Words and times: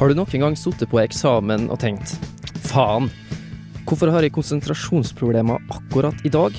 Har 0.00 0.08
du 0.08 0.16
noen 0.16 0.40
gang 0.40 0.54
sittet 0.56 0.88
på 0.88 0.96
eksamen 1.02 1.66
og 1.68 1.76
tenkt 1.82 2.14
faen, 2.64 3.10
hvorfor 3.84 4.08
har 4.08 4.24
jeg 4.24 4.32
konsentrasjonsproblemer 4.32 5.60
akkurat 5.74 6.22
i 6.24 6.30
dag? 6.32 6.56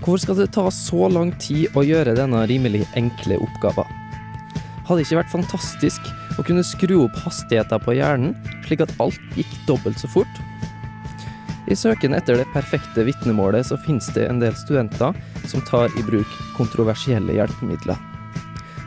Hvorfor 0.00 0.18
skal 0.24 0.38
det 0.40 0.48
ta 0.56 0.64
så 0.74 1.06
lang 1.06 1.30
tid 1.38 1.70
å 1.78 1.84
gjøre 1.86 2.16
denne 2.18 2.40
rimelig 2.50 2.80
enkle 2.98 3.38
oppgaven? 3.44 3.86
Hadde 4.88 4.96
det 4.98 5.06
ikke 5.06 5.20
vært 5.20 5.30
fantastisk 5.36 6.10
å 6.34 6.42
kunne 6.48 6.66
skru 6.66 6.96
opp 7.04 7.20
hastigheten 7.22 7.84
på 7.84 7.94
hjernen, 7.94 8.34
slik 8.66 8.82
at 8.82 8.96
alt 8.98 9.38
gikk 9.38 9.54
dobbelt 9.70 10.02
så 10.02 10.10
fort? 10.10 10.42
I 11.70 11.78
søken 11.78 12.16
etter 12.18 12.40
det 12.40 12.50
perfekte 12.56 13.06
vitnemålet 13.06 13.70
så 13.70 13.78
finnes 13.86 14.10
det 14.18 14.26
en 14.26 14.42
del 14.42 14.58
studenter 14.58 15.14
som 15.46 15.62
tar 15.70 15.94
i 15.94 16.02
bruk 16.10 16.40
kontroversielle 16.58 17.38
hjelpemidler. 17.38 18.02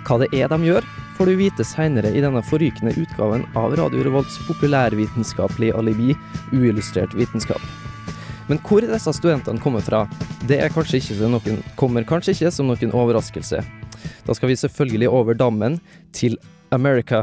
Hva 0.04 0.20
det 0.20 0.34
er 0.36 0.52
de 0.52 0.60
gjør, 0.74 0.84
får 1.22 1.26
du 1.26 1.36
vite 1.36 1.64
seinere 1.64 2.10
i 2.18 2.22
denne 2.24 2.42
forrykende 2.42 2.96
utgaven 2.98 3.44
av 3.54 3.76
Radio 3.78 4.02
Revolts 4.02 4.40
populærvitenskapelige 4.48 5.76
alibi, 5.78 6.16
uillustrert 6.50 7.14
vitenskap. 7.14 7.62
Men 8.50 8.58
hvor 8.66 8.82
disse 8.82 9.14
studentene 9.14 9.62
kommer 9.62 9.86
fra, 9.86 10.00
det 10.50 10.58
kanskje 10.74 11.30
noen, 11.30 11.62
kommer 11.78 12.08
kanskje 12.10 12.34
ikke 12.34 12.52
som 12.56 12.72
noen 12.72 12.96
overraskelse. 13.04 13.62
Da 14.26 14.34
skal 14.34 14.50
vi 14.50 14.58
selvfølgelig 14.64 15.12
over 15.14 15.38
dammen 15.38 15.78
til 16.10 16.40
America, 16.74 17.22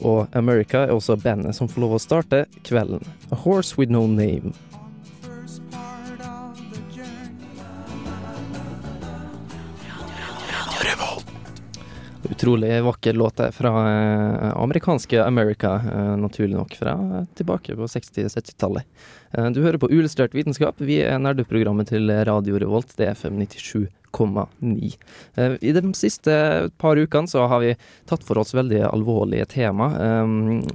og 0.00 0.32
America 0.32 0.86
er 0.86 0.96
også 0.96 1.20
bandet 1.20 1.52
som 1.52 1.68
får 1.68 1.84
lov 1.84 1.98
å 1.98 2.00
starte 2.00 2.46
kvelden. 2.64 3.04
A 3.28 3.36
Horse 3.44 3.76
With 3.76 3.92
No 3.92 4.06
Name. 4.08 4.56
Utrolig 12.30 12.82
vakker 12.82 13.12
låt 13.12 13.36
der 13.36 13.50
fra 13.50 13.70
eh, 13.90 14.56
amerikanske 14.56 15.24
America, 15.24 15.74
eh, 15.74 16.16
naturlig 16.16 16.56
nok 16.56 16.74
fra 16.74 16.92
eh, 16.92 17.24
tilbake 17.36 17.76
på 17.76 17.86
60-70-tallet. 17.86 18.86
Eh, 19.30 19.50
du 19.50 19.60
hører 19.62 19.78
på 19.78 19.90
Uillustrert 19.92 20.34
vitenskap. 20.34 20.80
Vi 20.80 21.02
er 21.04 21.20
nerdeprogrammet 21.20 21.92
til 21.92 22.08
Radio 22.24 22.56
Revolt, 22.62 22.96
det 22.96 23.10
er 23.10 23.18
FM 23.18 23.42
97,9. 23.44 24.94
Eh, 25.36 25.56
I 25.60 25.74
de 25.76 25.84
siste 25.98 26.38
par 26.80 26.96
ukene 26.96 27.28
så 27.28 27.44
har 27.50 27.60
vi 27.60 27.74
tatt 28.08 28.24
for 28.24 28.40
oss 28.40 28.56
veldig 28.56 28.86
alvorlige 28.88 29.50
tema, 29.58 29.90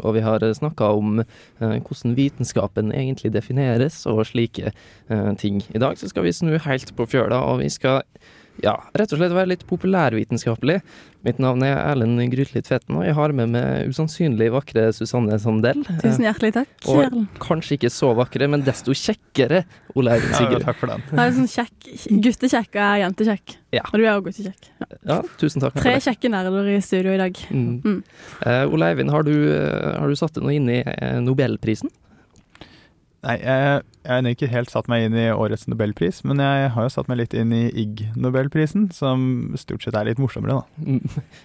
og 0.03 0.13
vi 0.15 0.21
har 0.21 0.43
snakka 0.43 0.91
om 0.99 1.23
hvordan 1.59 2.17
vitenskapen 2.17 2.93
egentlig 2.93 3.33
defineres 3.33 4.03
og 4.09 4.27
slike 4.29 4.73
ting. 5.41 5.63
I 5.73 5.81
dag 5.81 5.97
så 5.97 6.09
skal 6.11 6.27
vi 6.27 6.35
snu 6.35 6.57
helt 6.61 6.93
på 6.95 7.09
fjøla, 7.09 7.41
og 7.49 7.63
vi 7.63 7.71
skal 7.73 8.03
ja, 8.63 8.75
rett 8.97 9.13
og 9.13 9.19
slett 9.21 9.35
være 9.35 9.53
litt 9.53 9.65
populærvitenskapelig. 9.69 10.79
Mitt 11.27 11.39
navn 11.43 11.63
er 11.67 11.75
Erlend 11.75 12.21
Grytli 12.31 12.61
Tveten, 12.63 12.95
og 12.95 13.03
jeg 13.03 13.15
har 13.17 13.33
med 13.35 13.51
meg 13.51 13.89
usannsynlig 13.91 14.47
vakre 14.53 14.85
Susanne 14.95 15.35
Sandell. 15.41 15.81
Tusen 15.99 16.23
hjertelig 16.23 16.53
takk. 16.55 16.71
Og 16.93 17.17
kanskje 17.43 17.75
ikke 17.75 17.91
så 17.91 18.13
vakre, 18.15 18.47
men 18.51 18.63
desto 18.63 18.95
kjekkere 18.95 19.65
Ole 19.99 20.15
Eivind 20.15 20.37
Sigurd. 20.37 20.61
Ja, 20.61 20.65
takk 20.69 20.79
for 20.79 20.93
den. 20.93 21.03
Jeg 21.11 21.23
er 21.25 21.35
sånn 21.35 21.51
kjekk, 21.51 21.89
guttekjekk 22.27 22.71
og 22.71 22.81
jeg 22.85 23.03
jentekjekk. 23.03 23.55
Ja. 23.75 23.83
Og 23.89 23.95
du 23.99 24.05
er 24.05 24.11
òg 24.13 24.29
guttekjekk. 24.29 24.69
Ja. 24.79 24.89
Ja, 25.09 25.21
tusen 25.41 25.63
takk 25.63 25.75
Tre 25.79 25.97
kjekke 26.03 26.31
nerder 26.31 26.71
i 26.71 26.79
studio 26.83 27.15
i 27.15 27.19
dag. 27.19 27.41
Mm. 27.51 27.73
Mm. 27.83 27.99
Uh, 28.45 28.63
Ole 28.71 28.93
Eivind, 28.93 29.11
har 29.13 29.27
du, 29.27 29.33
eh, 29.53 29.95
har 29.99 30.07
du 30.07 30.15
satt 30.19 30.39
deg 30.39 30.47
noe 30.47 30.55
inn 30.55 30.71
i 30.71 30.79
eh, 30.83 31.19
Nobelprisen? 31.23 31.91
Nei, 33.19 33.35
jeg, 33.43 33.81
jeg 34.05 34.13
har 34.15 34.27
ikke 34.31 34.47
helt 34.47 34.71
satt 34.71 34.87
meg 34.87 35.03
inn 35.03 35.15
i 35.19 35.25
årets 35.33 35.65
nobelpris, 35.67 36.21
men 36.23 36.39
jeg 36.39 36.69
har 36.71 36.85
jo 36.85 36.91
satt 36.93 37.09
meg 37.11 37.19
litt 37.19 37.33
inn 37.35 37.51
i 37.51 37.65
Ig-nobelprisen, 37.81 38.85
som 38.95 39.51
stort 39.59 39.83
sett 39.83 39.97
er 39.99 40.07
litt 40.07 40.21
morsommere, 40.21 40.61
da. 40.61 40.65
Mm. 40.89 41.03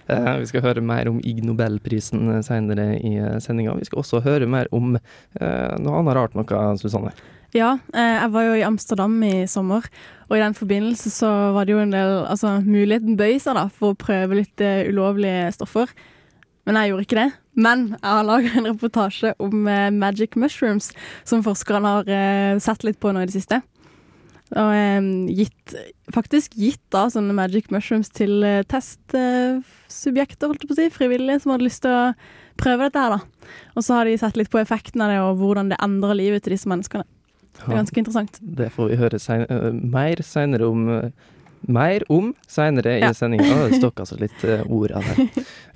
Eh, 0.09 0.29
vi 0.41 0.47
skal 0.49 0.63
høre 0.63 0.81
mer 0.85 1.09
om 1.09 1.19
Ig 1.27 1.41
Nobelprisen 1.45 2.31
eh, 2.31 2.41
senere 2.45 2.95
i 2.97 3.11
eh, 3.19 3.35
sendinga. 3.43 3.75
Vi 3.77 3.85
skal 3.89 4.01
også 4.01 4.23
høre 4.25 4.47
mer 4.49 4.69
om 4.73 4.95
eh, 4.95 5.75
noe 5.83 5.99
annet 5.99 6.15
rart 6.17 6.37
noe, 6.37 6.63
Susanne. 6.79 7.11
Ja, 7.55 7.75
eh, 7.93 8.15
jeg 8.21 8.31
var 8.33 8.47
jo 8.47 8.55
i 8.57 8.65
Amsterdam 8.65 9.19
i 9.27 9.35
sommer, 9.51 9.85
og 10.29 10.37
i 10.37 10.41
den 10.41 10.55
forbindelse 10.57 11.11
så 11.13 11.31
var 11.55 11.67
det 11.67 11.75
jo 11.75 11.83
en 11.83 11.93
del 11.93 12.15
Altså, 12.23 12.55
muligheten 12.63 13.19
bøy 13.19 13.35
seg 13.43 13.59
da 13.59 13.67
for 13.67 13.93
å 13.93 13.99
prøve 13.99 14.39
litt 14.39 14.63
ulovlige 14.63 15.51
stoffer. 15.59 15.91
Men 16.65 16.79
jeg 16.79 16.93
gjorde 16.93 17.09
ikke 17.09 17.21
det. 17.25 17.31
Men 17.55 17.87
jeg 17.95 18.03
har 18.03 18.25
laga 18.27 18.51
en 18.59 18.67
reportasje 18.67 19.31
om 19.43 19.67
eh, 19.71 19.91
magic 19.93 20.35
mushrooms, 20.39 20.91
som 21.23 21.43
forskerne 21.45 21.93
har 21.97 22.11
eh, 22.11 22.57
sett 22.63 22.83
litt 22.87 22.99
på 22.99 23.13
nå 23.15 23.23
i 23.23 23.29
det 23.29 23.35
siste. 23.37 23.61
Og 24.55 24.71
eh, 24.75 25.07
gitt, 25.39 25.75
faktisk 26.13 26.57
gitt 26.59 26.83
da 26.93 27.07
sånne 27.11 27.35
magic 27.37 27.71
mushrooms 27.73 28.11
til 28.13 28.43
eh, 28.45 28.63
testsubjekter, 28.69 30.51
holdt 30.51 30.65
jeg 30.65 30.71
på 30.71 30.75
å 30.75 30.79
si, 30.81 30.89
frivillige 30.93 31.41
som 31.43 31.55
hadde 31.55 31.67
lyst 31.67 31.85
til 31.85 31.95
å 31.95 32.13
prøve 32.59 32.89
dette 32.89 33.01
her, 33.01 33.15
da. 33.15 33.51
Og 33.75 33.87
så 33.87 33.99
har 33.99 34.09
de 34.09 34.17
sett 34.19 34.39
litt 34.39 34.51
på 34.51 34.59
effekten 34.61 35.03
av 35.03 35.13
det, 35.13 35.21
og 35.23 35.39
hvordan 35.39 35.71
det 35.71 35.79
endrer 35.83 36.19
livet 36.19 36.45
til 36.45 36.55
disse 36.55 36.69
menneskene. 36.71 37.07
Det 37.55 37.69
er 37.71 37.79
ganske 37.79 38.01
interessant. 38.01 38.37
Det 38.43 38.67
får 38.75 38.91
vi 38.91 38.99
høre 38.99 39.19
sen 39.21 39.79
mer 39.93 40.19
senere 40.27 40.67
om 40.67 40.89
mer 41.67 42.03
om 42.11 42.33
seinere 42.47 42.97
i 42.97 43.01
Ja. 43.01 43.13
sendinga. 43.13 43.67
Det 43.69 43.77
stokka 43.81 44.03
altså 44.05 44.17
litt 44.19 44.43
uh, 44.45 44.63
ord 44.71 44.91
av 44.91 45.03
det. 45.07 45.27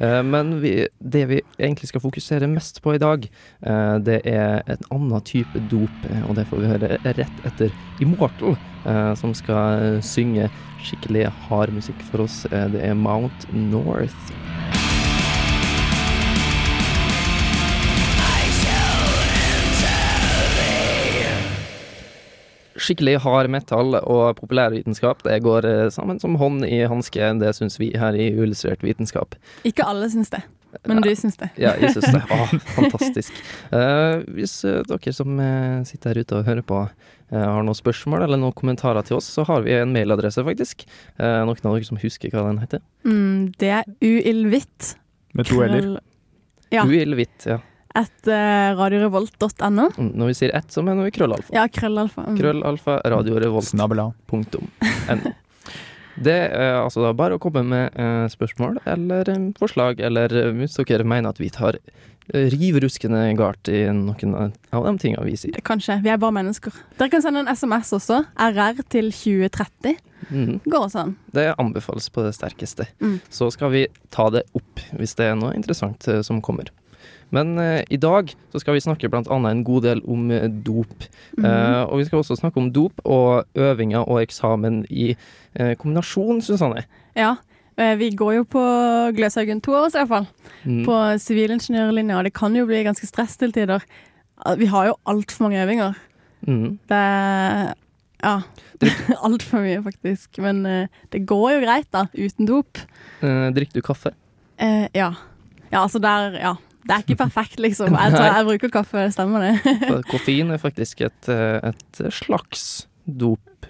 Uh, 0.01 0.21
men 0.23 0.59
vi, 0.61 0.73
det 0.99 1.25
vi 1.29 1.41
egentlig 1.57 1.89
skal 1.91 2.01
fokusere 2.03 2.47
mest 2.51 2.81
på 2.85 2.95
i 2.95 3.01
dag, 3.01 3.27
uh, 3.65 3.97
det 3.99 4.21
er 4.29 4.61
en 4.69 4.83
annen 4.91 5.21
type 5.27 5.59
dop, 5.71 6.03
eh, 6.09 6.23
og 6.29 6.35
det 6.37 6.47
får 6.49 6.61
vi 6.63 6.71
høre 6.71 6.97
rett 7.17 7.45
etter 7.45 7.71
Immortal, 8.01 8.55
eh, 8.85 9.13
som 9.19 9.33
skal 9.35 9.83
eh, 9.97 10.01
synge 10.05 10.49
skikkelig 10.85 11.27
hard 11.49 11.73
musikk 11.75 11.99
for 12.11 12.23
oss. 12.27 12.45
Eh, 12.51 12.67
det 12.71 12.85
er 12.89 12.93
Mount 12.95 13.47
North. 13.53 14.78
Skikkelig 22.79 23.17
hard 23.25 23.49
metal 23.51 23.97
og 23.99 24.37
populærvitenskap 24.39 25.23
det 25.25 25.41
går 25.45 25.67
eh, 25.67 25.89
sammen 25.93 26.21
som 26.21 26.37
hånd 26.39 26.63
i 26.67 26.81
hanske. 26.89 27.33
Det 27.41 27.51
syns 27.57 27.79
vi 27.81 27.91
her 27.97 28.15
i 28.15 28.31
Uillustrert 28.37 28.85
vitenskap. 28.85 29.35
Ikke 29.67 29.85
alle 29.87 30.09
syns 30.11 30.31
det, 30.33 30.41
men 30.87 31.01
du 31.03 31.09
syns 31.17 31.39
det. 31.41 31.51
Ja, 31.59 31.75
jeg 31.81 31.93
syns 31.97 32.11
det. 32.15 32.23
Åh, 32.35 32.55
fantastisk. 32.77 33.39
Uh, 33.73 34.25
hvis 34.37 34.59
eh, 34.67 34.81
dere 34.87 35.15
som 35.15 35.39
sitter 35.89 36.13
her 36.13 36.23
ute 36.23 36.39
og 36.39 36.49
hører 36.49 36.65
på, 36.65 36.83
har 37.29 37.61
noen 37.61 37.77
spørsmål 37.77 38.23
eller 38.25 38.39
noen 38.41 38.55
kommentarer 38.57 39.05
til 39.05 39.19
oss, 39.19 39.27
så 39.29 39.43
har 39.45 39.61
vi 39.61 39.75
en 39.77 39.91
mailadresse, 39.93 40.41
faktisk. 40.45 40.87
Eh, 41.19 41.41
noen 41.45 41.59
av 41.61 41.75
dere 41.75 41.85
som 41.85 41.99
husker 42.01 42.33
hva 42.33 42.47
den 42.47 42.61
heter? 42.63 42.81
Mm, 43.05 43.51
det 43.61 43.69
er 43.81 43.91
uillvitt. 44.01 44.95
Med 45.37 45.45
to 45.45 45.61
l-er. 45.61 45.99
Ja. 46.73 46.85
Uillvitt, 46.85 47.45
ja. 47.45 47.59
Et 47.97 48.29
uh, 48.29 48.77
radiorevolt.no. 48.77 49.89
Mm, 49.97 50.11
Når 50.21 50.29
vi 50.29 50.37
sier 50.37 50.53
ett, 50.55 50.69
så 50.71 50.83
mener 50.85 51.07
vi 51.07 51.13
krøllalfa. 51.15 51.53
Ja, 51.55 51.65
krøllalfa. 51.73 52.27
Mm. 52.29 52.37
Krøllalfa 52.37 52.99
radiorevolt. 53.15 53.71
Snabela. 53.71 54.11
Punktum. 54.29 54.69
Det 56.19 56.35
er 56.35 56.75
altså 56.81 57.03
da 57.05 57.13
bare 57.15 57.37
å 57.37 57.41
komme 57.41 57.61
med 57.63 57.95
eh, 57.95 58.25
spørsmål 58.31 58.81
eller 58.89 59.29
eh, 59.31 59.43
forslag, 59.59 60.01
eller 60.03 60.33
eh, 60.35 60.49
hvis 60.57 60.75
dere 60.81 61.05
mener 61.07 61.31
at 61.31 61.39
vi 61.39 61.47
tar 61.53 61.77
eh, 61.79 62.49
riv 62.51 62.79
ruskende 62.83 63.21
galt 63.39 63.69
i 63.71 63.85
noen 63.95 64.35
av 64.35 64.87
de 64.89 64.93
tingene 64.99 65.23
vi 65.23 65.37
sier. 65.39 65.61
Kanskje. 65.63 66.01
Vi 66.03 66.11
er 66.11 66.19
bare 66.19 66.35
mennesker. 66.41 66.75
Dere 66.99 67.13
kan 67.13 67.23
sende 67.23 67.45
en 67.45 67.53
SMS 67.53 67.93
også. 67.95 68.19
RR 68.49 68.83
til 68.91 69.13
2030. 69.15 69.95
Mm. 70.29 70.57
Går 70.67 70.89
sånn. 70.91 71.15
Det 71.31 71.53
anbefales 71.55 72.09
på 72.11 72.25
det 72.25 72.33
sterkeste. 72.35 72.89
Mm. 72.99 73.21
Så 73.31 73.47
skal 73.55 73.71
vi 73.77 73.85
ta 74.13 74.27
det 74.33 74.43
opp 74.57 74.83
hvis 74.99 75.15
det 75.17 75.31
er 75.31 75.39
noe 75.39 75.55
interessant 75.55 76.03
eh, 76.11 76.19
som 76.25 76.43
kommer. 76.43 76.73
Men 77.35 77.57
eh, 77.61 77.83
i 77.89 77.97
dag 78.01 78.31
så 78.51 78.61
skal 78.61 78.73
vi 78.73 78.81
snakke 78.83 79.09
annet 79.09 79.51
en 79.51 79.63
god 79.63 79.83
del 79.85 80.01
om 80.07 80.31
eh, 80.31 80.47
dop. 80.49 81.05
Mhm. 81.37 81.45
Eh, 81.45 81.83
og 81.85 81.99
vi 81.99 82.05
skal 82.05 82.19
også 82.23 82.39
snakke 82.39 82.57
om 82.57 82.71
dop 82.73 83.01
og 83.05 83.45
øvinger 83.55 84.07
og 84.07 84.21
eksamen 84.23 84.85
i 84.89 85.15
eh, 85.55 85.75
kombinasjon, 85.77 86.41
Susanne. 86.41 86.85
Ja. 87.15 87.35
eh, 87.77 87.95
Vi 87.97 88.11
går 88.15 88.33
jo 88.39 88.43
på 88.43 88.63
Gløshaugen 89.15 89.61
to 89.61 89.71
år, 89.77 89.89
i 89.93 89.97
hvert 89.99 90.07
fall. 90.07 90.27
Mm. 90.65 90.85
På 90.85 90.95
sivilingeniørlinja, 91.17 92.17
og 92.17 92.23
det 92.23 92.33
kan 92.33 92.55
jo 92.55 92.65
bli 92.65 92.83
ganske 92.83 93.07
stress 93.07 93.37
til 93.37 93.53
tider. 93.53 93.83
Vi 94.57 94.65
har 94.65 94.87
jo 94.87 94.95
altfor 95.05 95.47
mange 95.47 95.61
øvinger. 95.63 95.93
Mm. 96.47 96.79
Det 96.89 97.03
Ja. 98.23 98.41
Altfor 99.23 99.61
mye, 99.63 99.81
faktisk. 99.83 100.37
Men 100.43 100.65
uh, 100.65 100.87
det 101.11 101.25
går 101.27 101.53
jo 101.53 101.59
greit, 101.63 101.87
da. 101.91 102.05
Uten 102.15 102.47
dop. 102.47 102.79
Uh, 103.23 103.47
drikker 103.55 103.79
du 103.79 103.81
kaffe? 103.81 104.11
Uh, 104.59 104.87
ja. 104.95 105.13
Ja, 105.71 105.83
altså 105.83 105.99
der 105.99 106.35
Ja. 106.39 106.53
Det 106.79 106.95
er 106.95 107.03
ikke 107.03 107.19
perfekt, 107.19 107.59
liksom. 107.59 107.93
Jeg, 107.93 108.13
tar, 108.15 108.29
jeg 108.37 108.45
bruker 108.47 108.71
kaffe, 108.73 109.05
stemmer 109.13 109.43
det. 109.45 110.03
Koffein 110.09 110.53
er 110.55 110.61
faktisk 110.61 111.01
et, 111.09 111.31
eh, 111.31 111.71
et 111.71 112.01
slags 112.15 112.87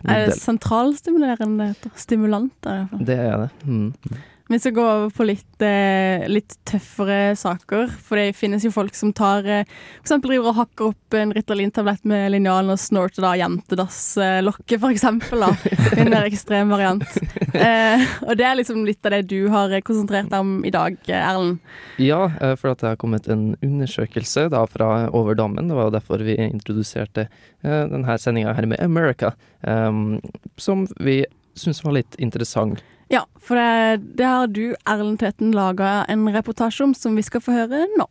Er 0.05 0.27
det 0.27 0.39
sentralstimulerende? 0.39 1.73
Stimulanter, 1.95 2.85
i. 2.85 3.05
Det 3.05 3.19
er 3.19 3.45
det. 3.45 3.49
Mm. 3.65 4.19
Vi 4.49 4.57
skal 4.57 4.73
gå 4.73 4.81
over 4.81 5.09
på 5.13 5.25
litt, 5.29 5.61
eh, 5.61 6.23
litt 6.25 6.55
tøffere 6.65 7.35
saker. 7.37 7.91
For 8.01 8.17
det 8.17 8.33
finnes 8.33 8.63
jo 8.65 8.71
folk 8.73 8.95
som 8.97 9.11
tar 9.13 9.45
eh, 9.45 9.67
eksempel 10.01 10.31
driver 10.31 10.49
og 10.49 10.57
hakker 10.57 10.87
opp 10.87 11.17
en 11.19 11.33
Ritalin-tablett 11.37 12.01
med 12.09 12.31
linjalen 12.33 12.73
og 12.73 12.81
snorter 12.81 13.27
da 13.27 13.35
jentedasslokket, 13.37 14.87
eksempel. 14.89 15.45
Da. 15.45 15.51
En 15.99 16.09
mer 16.09 16.25
ekstrem 16.25 16.73
variant. 16.73 17.05
Eh, 17.53 18.07
og 18.25 18.33
det 18.39 18.47
er 18.47 18.57
liksom 18.57 18.81
litt 18.87 19.05
av 19.05 19.13
det 19.13 19.21
du 19.29 19.51
har 19.53 19.75
konsentrert 19.85 20.31
deg 20.33 20.41
om 20.41 20.65
i 20.65 20.73
dag, 20.73 20.97
Erlend. 21.05 21.61
Ja, 22.01 22.23
eh, 22.41 22.55
for 22.57 22.73
at 22.73 22.81
det 22.81 22.95
har 22.95 22.99
kommet 23.01 23.29
en 23.29 23.51
undersøkelse 23.61 24.47
da 24.49 24.63
fra 24.65 25.11
Over 25.13 25.37
dammen. 25.37 25.69
Det 25.69 25.77
var 25.77 25.91
jo 25.91 25.95
derfor 25.99 26.25
vi 26.25 26.39
introduserte 26.41 27.27
eh, 27.27 27.85
denne 27.93 28.17
sendinga 28.17 28.57
her 28.57 28.65
med 28.65 28.81
America, 28.81 29.35
eh, 29.79 30.43
som 30.59 30.87
vi 30.99 31.21
syns 31.59 31.83
var 31.83 31.97
litt 31.99 32.15
interessant. 32.19 32.83
Ja, 33.09 33.23
for 33.41 33.57
det, 33.57 34.03
det 34.19 34.27
har 34.29 34.47
du, 34.47 34.75
Erlend 34.85 35.19
Tøten, 35.19 35.51
laga 35.55 36.05
en 36.07 36.27
reportasje 36.29 36.85
om 36.85 36.93
som 36.93 37.15
vi 37.17 37.25
skal 37.25 37.41
få 37.41 37.55
høre 37.55 37.87
nå. 37.97 38.05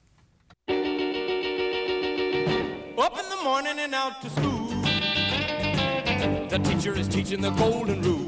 Up 2.98 3.14
in 3.14 3.28
the 3.30 3.38
morning 3.44 3.78
and 3.78 3.94
out 3.94 4.18
to 4.22 4.28
school. 4.30 4.66
The 6.50 6.58
teacher 6.58 6.98
is 6.98 7.06
teaching 7.08 7.42
the 7.42 7.50
golden 7.50 8.02
rule. 8.02 8.26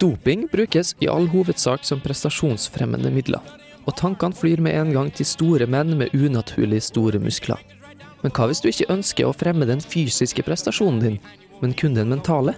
Doping 0.00 0.48
brukes 0.50 0.96
i 0.98 1.06
all 1.08 1.28
hovedsak 1.30 1.84
som 1.86 2.00
prestasjonsfremmende 2.02 3.12
midler, 3.14 3.38
og 3.86 3.94
tankene 4.00 4.34
flyr 4.34 4.58
med 4.58 4.74
en 4.74 4.90
gang 4.96 5.12
til 5.14 5.28
store 5.28 5.68
menn 5.70 5.94
med 6.00 6.10
unaturlig 6.18 6.82
store 6.82 7.22
muskler. 7.22 7.62
Men 8.22 8.34
hva 8.34 8.46
hvis 8.48 8.62
du 8.62 8.70
ikke 8.70 8.90
ønsker 8.94 9.26
å 9.26 9.34
fremme 9.34 9.66
den 9.68 9.82
fysiske 9.82 10.44
prestasjonen 10.46 11.02
din, 11.02 11.18
men 11.62 11.74
kun 11.74 11.94
den 11.98 12.10
mentale? 12.12 12.54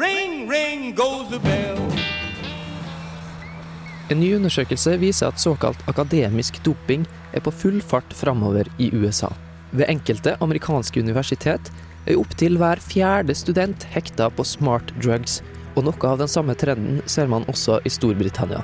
Ring, 0.00 0.46
ring 0.48 0.92
goes 0.96 1.28
the 1.32 1.40
bell. 1.44 1.76
En 4.08 4.20
ny 4.22 4.30
undersøkelse 4.36 4.94
viser 5.02 5.32
at 5.32 5.42
såkalt 5.42 5.80
akademisk 5.90 6.60
doping 6.64 7.04
er 7.34 7.42
på 7.42 7.50
full 7.50 7.80
fart 7.82 8.12
framover 8.14 8.68
i 8.78 8.92
USA. 8.94 9.32
Ved 9.74 9.90
enkelte 9.90 10.36
amerikanske 10.40 11.02
universitet 11.02 11.72
er 12.06 12.20
opptil 12.20 12.54
hver 12.60 12.80
fjerde 12.80 13.34
student 13.34 13.88
hekta 13.90 14.30
på 14.30 14.46
smart 14.46 14.94
drugs, 15.02 15.40
og 15.74 15.88
noe 15.88 16.08
av 16.08 16.22
den 16.22 16.30
samme 16.30 16.54
trenden 16.56 17.02
ser 17.10 17.26
man 17.28 17.44
også 17.50 17.80
i 17.84 17.92
Storbritannia. 17.92 18.62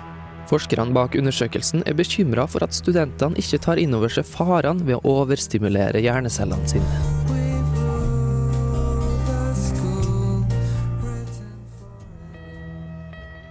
Forskerne 0.52 0.92
bak 0.92 1.14
undersøkelsen 1.16 1.80
er 1.88 1.94
bekymra 1.96 2.44
for 2.44 2.60
at 2.60 2.74
studentene 2.76 3.40
ikke 3.40 3.56
tar 3.64 3.78
inn 3.80 3.94
over 3.96 4.12
seg 4.12 4.26
farene 4.28 4.84
ved 4.84 4.98
å 4.98 5.14
overstimulere 5.22 6.02
hjernecellene 6.04 6.68
sine. 6.68 7.22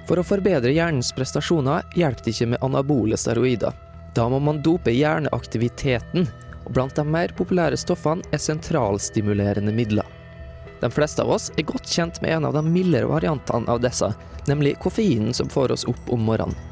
For 0.06 0.22
å 0.22 0.28
forbedre 0.28 0.76
hjernens 0.76 1.10
prestasjoner 1.18 1.88
hjelper 1.98 2.28
det 2.28 2.36
ikke 2.36 2.52
med 2.54 2.66
anabole 2.70 3.18
steroider. 3.18 3.74
Da 4.14 4.28
må 4.30 4.38
man 4.44 4.62
dope 4.62 4.94
hjerneaktiviteten, 4.94 6.28
og 6.68 6.74
blant 6.76 6.94
de 7.00 7.06
mer 7.08 7.34
populære 7.34 7.80
stoffene 7.82 8.28
er 8.30 8.44
sentralstimulerende 8.44 9.74
midler. 9.74 10.06
De 10.84 10.90
fleste 10.94 11.26
av 11.26 11.34
oss 11.34 11.50
er 11.58 11.66
godt 11.66 11.90
kjent 11.90 12.22
med 12.22 12.36
en 12.36 12.52
av 12.52 12.60
de 12.60 12.62
mildere 12.68 13.10
variantene 13.10 13.72
av 13.74 13.82
disse, 13.82 14.12
nemlig 14.52 14.76
koffeinen 14.84 15.34
som 15.34 15.50
får 15.50 15.74
oss 15.80 15.88
opp 15.90 16.14
om 16.14 16.30
morgenen. 16.30 16.71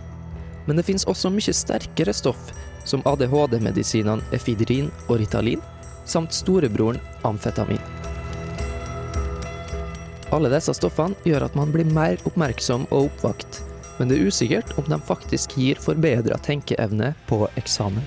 Men 0.70 0.78
det 0.78 0.84
finnes 0.86 1.08
også 1.10 1.32
mye 1.34 1.54
sterkere 1.56 2.14
stoff, 2.14 2.52
som 2.86 3.02
ADHD-medisinene 3.10 4.22
efidrin 4.38 4.92
og 5.08 5.16
Ritalin, 5.18 5.64
samt 6.06 6.36
storebroren 6.38 7.02
amfetamin. 7.26 7.82
Alle 10.30 10.54
disse 10.54 10.76
stoffene 10.78 11.18
gjør 11.26 11.48
at 11.48 11.58
man 11.58 11.74
blir 11.74 11.90
mer 11.90 12.22
oppmerksom 12.30 12.86
og 12.92 13.10
oppvakt, 13.10 13.64
men 13.98 14.14
det 14.14 14.20
er 14.20 14.30
usikkert 14.30 14.78
om 14.78 14.86
de 14.86 15.02
faktisk 15.10 15.58
gir 15.58 15.82
forbedra 15.82 16.38
tenkeevne 16.46 17.16
på 17.26 17.48
eksamen. 17.58 18.06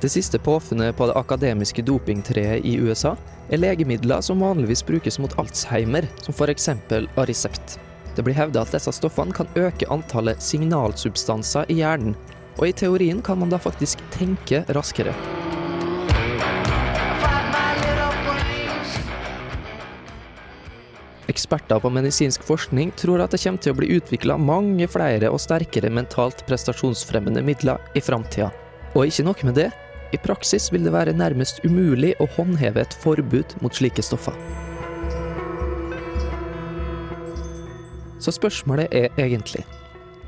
Det 0.00 0.08
siste 0.08 0.38
påfunnet 0.38 0.96
på 0.96 1.06
det 1.06 1.14
akademiske 1.16 1.82
dopingtreet 1.82 2.64
i 2.64 2.74
USA 2.76 3.14
er 3.48 3.62
legemidler 3.62 4.20
som 4.20 4.42
vanligvis 4.44 4.84
brukes 4.84 5.16
mot 5.18 5.32
Alzheimer, 5.40 6.04
som 6.20 6.36
f.eks. 6.36 6.68
Aricept. 7.16 7.78
Det 8.16 8.24
blir 8.24 8.36
hevda 8.36 8.60
at 8.60 8.74
disse 8.76 8.92
stoffene 8.92 9.32
kan 9.32 9.48
øke 9.56 9.88
antallet 9.92 10.42
signalsubstanser 10.44 11.72
i 11.72 11.78
hjernen, 11.80 12.12
og 12.58 12.68
i 12.68 12.74
teorien 12.76 13.22
kan 13.24 13.40
man 13.40 13.52
da 13.52 13.60
faktisk 13.60 14.04
tenke 14.12 14.64
raskere. 14.76 15.16
Eksperter 21.32 21.80
på 21.80 21.90
medisinsk 21.90 22.44
forskning 22.44 22.92
tror 23.00 23.24
at 23.24 23.32
det 23.32 23.40
kommer 23.42 23.64
til 23.64 23.72
å 23.72 23.80
bli 23.80 23.90
utvikla 23.96 24.36
mange 24.36 24.86
flere 24.92 25.32
og 25.32 25.40
sterkere 25.42 25.88
mentalt 25.88 26.44
prestasjonsfremmende 26.48 27.42
midler 27.44 27.80
i 27.96 28.04
framtida. 28.04 28.52
Og 28.94 29.08
ikke 29.08 29.26
nok 29.26 29.42
med 29.48 29.58
det, 29.58 29.70
i 30.16 30.22
praksis 30.24 30.70
vil 30.72 30.86
det 30.86 30.94
være 30.94 31.16
nærmest 31.16 31.60
umulig 31.66 32.14
å 32.22 32.28
håndheve 32.38 32.82
et 32.82 32.96
forbud 33.04 33.58
mot 33.62 33.76
slike 33.76 34.04
stoffer. 34.04 34.36
Så 38.18 38.32
spørsmålet 38.34 38.90
er 38.96 39.12
egentlig 39.20 39.62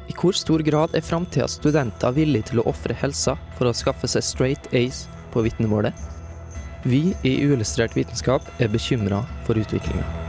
i 0.08 0.14
hvor 0.16 0.36
stor 0.36 0.62
grad 0.64 0.94
er 0.96 1.04
framtidas 1.04 1.58
studenter 1.58 2.14
villige 2.16 2.50
til 2.52 2.62
å 2.62 2.68
ofre 2.70 2.96
helsa 2.96 3.36
for 3.58 3.68
å 3.68 3.76
skaffe 3.76 4.08
seg 4.08 4.24
straight 4.24 4.70
A's 4.72 5.04
på 5.34 5.44
vitnemålet? 5.44 5.92
Vi 6.88 7.10
i 7.26 7.34
Uillustrert 7.44 7.96
vitenskap 7.98 8.46
er 8.62 8.72
bekymra 8.72 9.24
for 9.44 9.60
utviklinga. 9.60 10.27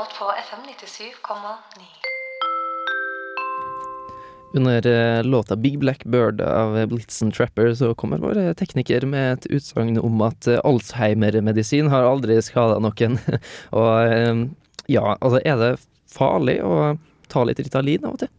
Radio 0.00 0.12
på 0.18 0.32
FM 0.32 0.60
97,9. 0.68 1.82
Under 4.54 4.86
eh, 4.86 5.24
låta 5.24 5.56
Big 5.56 5.78
Black 5.78 6.04
Bird 6.04 6.40
av 6.40 6.86
Blitzen 6.86 7.32
Trapper 7.32 7.74
så 7.74 7.94
kommer 7.94 8.18
vår 8.18 8.54
tekniker 8.54 9.04
med 9.06 9.32
et 9.32 9.46
utsagn 9.46 9.98
om 10.00 10.22
at 10.24 10.46
eh, 10.48 10.60
Alzheimer-medisin 10.64 11.90
har 11.92 12.08
aldri 12.08 12.38
skada 12.42 12.78
noen. 12.80 13.18
Og 13.76 13.90
eh, 14.06 14.40
ja, 14.88 15.16
altså 15.20 15.42
er 15.44 15.60
det 15.60 15.70
farlig 16.10 16.56
å 16.64 16.96
ta 17.28 17.44
litt 17.44 17.60
Ritalin 17.60 18.08
av 18.08 18.16
og 18.16 18.22
til? 18.24 18.32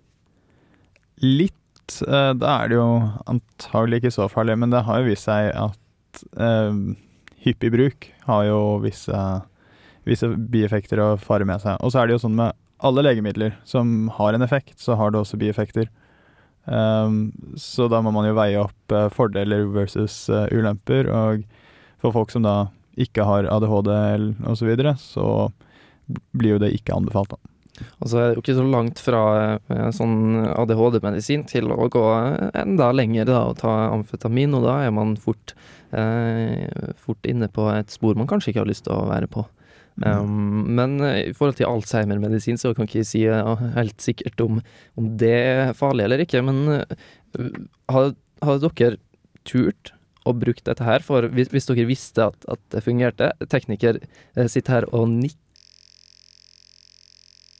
Litt. 1.21 2.01
eh, 2.07 2.33
Da 2.41 2.57
er 2.57 2.73
det 2.73 2.81
jo 2.81 2.89
antagelig 3.29 4.01
ikke 4.01 4.15
så 4.17 4.27
farlig, 4.33 4.57
men 4.57 4.73
det 4.73 4.81
har 4.89 5.03
jo 5.03 5.11
vist 5.13 5.29
seg 5.29 5.53
at 5.53 6.25
eh, 6.41 6.73
hyppig 7.45 7.71
bruk 7.77 8.09
har 8.25 8.49
jo 8.49 8.59
visse, 8.83 9.21
visse 10.07 10.29
bieffekter 10.51 11.01
og 11.03 11.21
farer 11.23 11.47
med 11.47 11.61
seg. 11.63 11.77
Og 11.81 11.93
så 11.93 12.01
er 12.01 12.09
det 12.09 12.17
jo 12.17 12.23
sånn 12.25 12.37
med 12.39 12.57
alle 12.81 13.03
legemidler 13.05 13.55
som 13.67 14.09
har 14.17 14.33
en 14.33 14.45
effekt, 14.45 14.79
så 14.81 14.97
har 14.97 15.13
det 15.13 15.21
også 15.21 15.39
bieffekter. 15.41 15.89
Um, 16.65 17.31
så 17.57 17.87
da 17.89 18.01
må 18.05 18.13
man 18.13 18.27
jo 18.27 18.37
veie 18.37 18.59
opp 18.61 18.93
uh, 18.93 19.07
fordeler 19.13 19.65
versus 19.73 20.23
uh, 20.29 20.45
ulemper. 20.53 21.09
Og 21.09 21.45
for 22.01 22.15
folk 22.15 22.33
som 22.33 22.45
da 22.45 22.55
ikke 22.99 23.25
har 23.25 23.49
ADHD 23.49 23.91
osv., 23.93 24.57
så 24.59 24.67
videre, 24.67 24.95
så 24.99 25.25
blir 26.35 26.57
jo 26.57 26.61
det 26.61 26.73
ikke 26.75 26.97
anbefalt. 26.97 27.35
da. 27.35 27.51
Altså 28.01 28.19
er 28.19 28.35
jo 28.35 28.41
ikke 28.43 28.57
så 28.57 28.65
langt 28.67 29.01
fra 29.01 29.21
eh, 29.55 29.87
sånn 29.95 30.43
ADHD-medisin 30.51 31.45
til 31.49 31.71
å 31.73 31.87
gå 31.91 32.03
enda 32.57 32.91
lenger 32.95 33.29
da, 33.29 33.43
og 33.49 33.59
ta 33.61 33.71
amfetamin, 33.91 34.57
og 34.57 34.67
da 34.67 34.81
er 34.85 34.93
man 34.95 35.15
fort, 35.21 35.55
eh, 35.95 36.93
fort 36.99 37.29
inne 37.29 37.49
på 37.51 37.69
et 37.73 37.93
spor 37.93 38.19
man 38.19 38.29
kanskje 38.29 38.53
ikke 38.53 38.63
har 38.65 38.71
lyst 38.71 38.85
til 38.87 38.97
å 38.97 39.07
være 39.09 39.31
på. 39.31 39.45
Um, 40.01 40.63
men 40.77 40.95
eh, 41.03 41.29
i 41.29 41.33
forhold 41.35 41.57
til 41.59 41.67
Alzheimer-medisin 41.67 42.57
så 42.57 42.71
kan 42.73 42.87
ikke 42.87 43.01
jeg 43.01 43.09
si 43.09 43.23
eh, 43.29 43.63
helt 43.75 44.01
sikkert 44.01 44.39
om, 44.41 44.61
om 44.97 45.09
det 45.19 45.33
er 45.35 45.73
farlig 45.77 46.07
eller 46.07 46.23
ikke, 46.23 46.41
men 46.47 46.85
hadde 47.91 48.15
har 48.41 48.61
dere 48.63 48.95
turt 49.45 49.91
å 50.25 50.33
bruke 50.37 50.63
dette 50.65 50.85
her? 50.85 51.03
For 51.05 51.27
hvis, 51.33 51.51
hvis 51.53 51.69
dere 51.69 51.85
visste 51.89 52.25
at, 52.31 52.47
at 52.49 52.61
det 52.73 52.81
fungerte 52.85 53.31
Tekniker 53.51 53.99
eh, 54.01 54.47
sitter 54.49 54.79
her 54.79 54.89
og 54.95 55.09
nikker. 55.13 55.37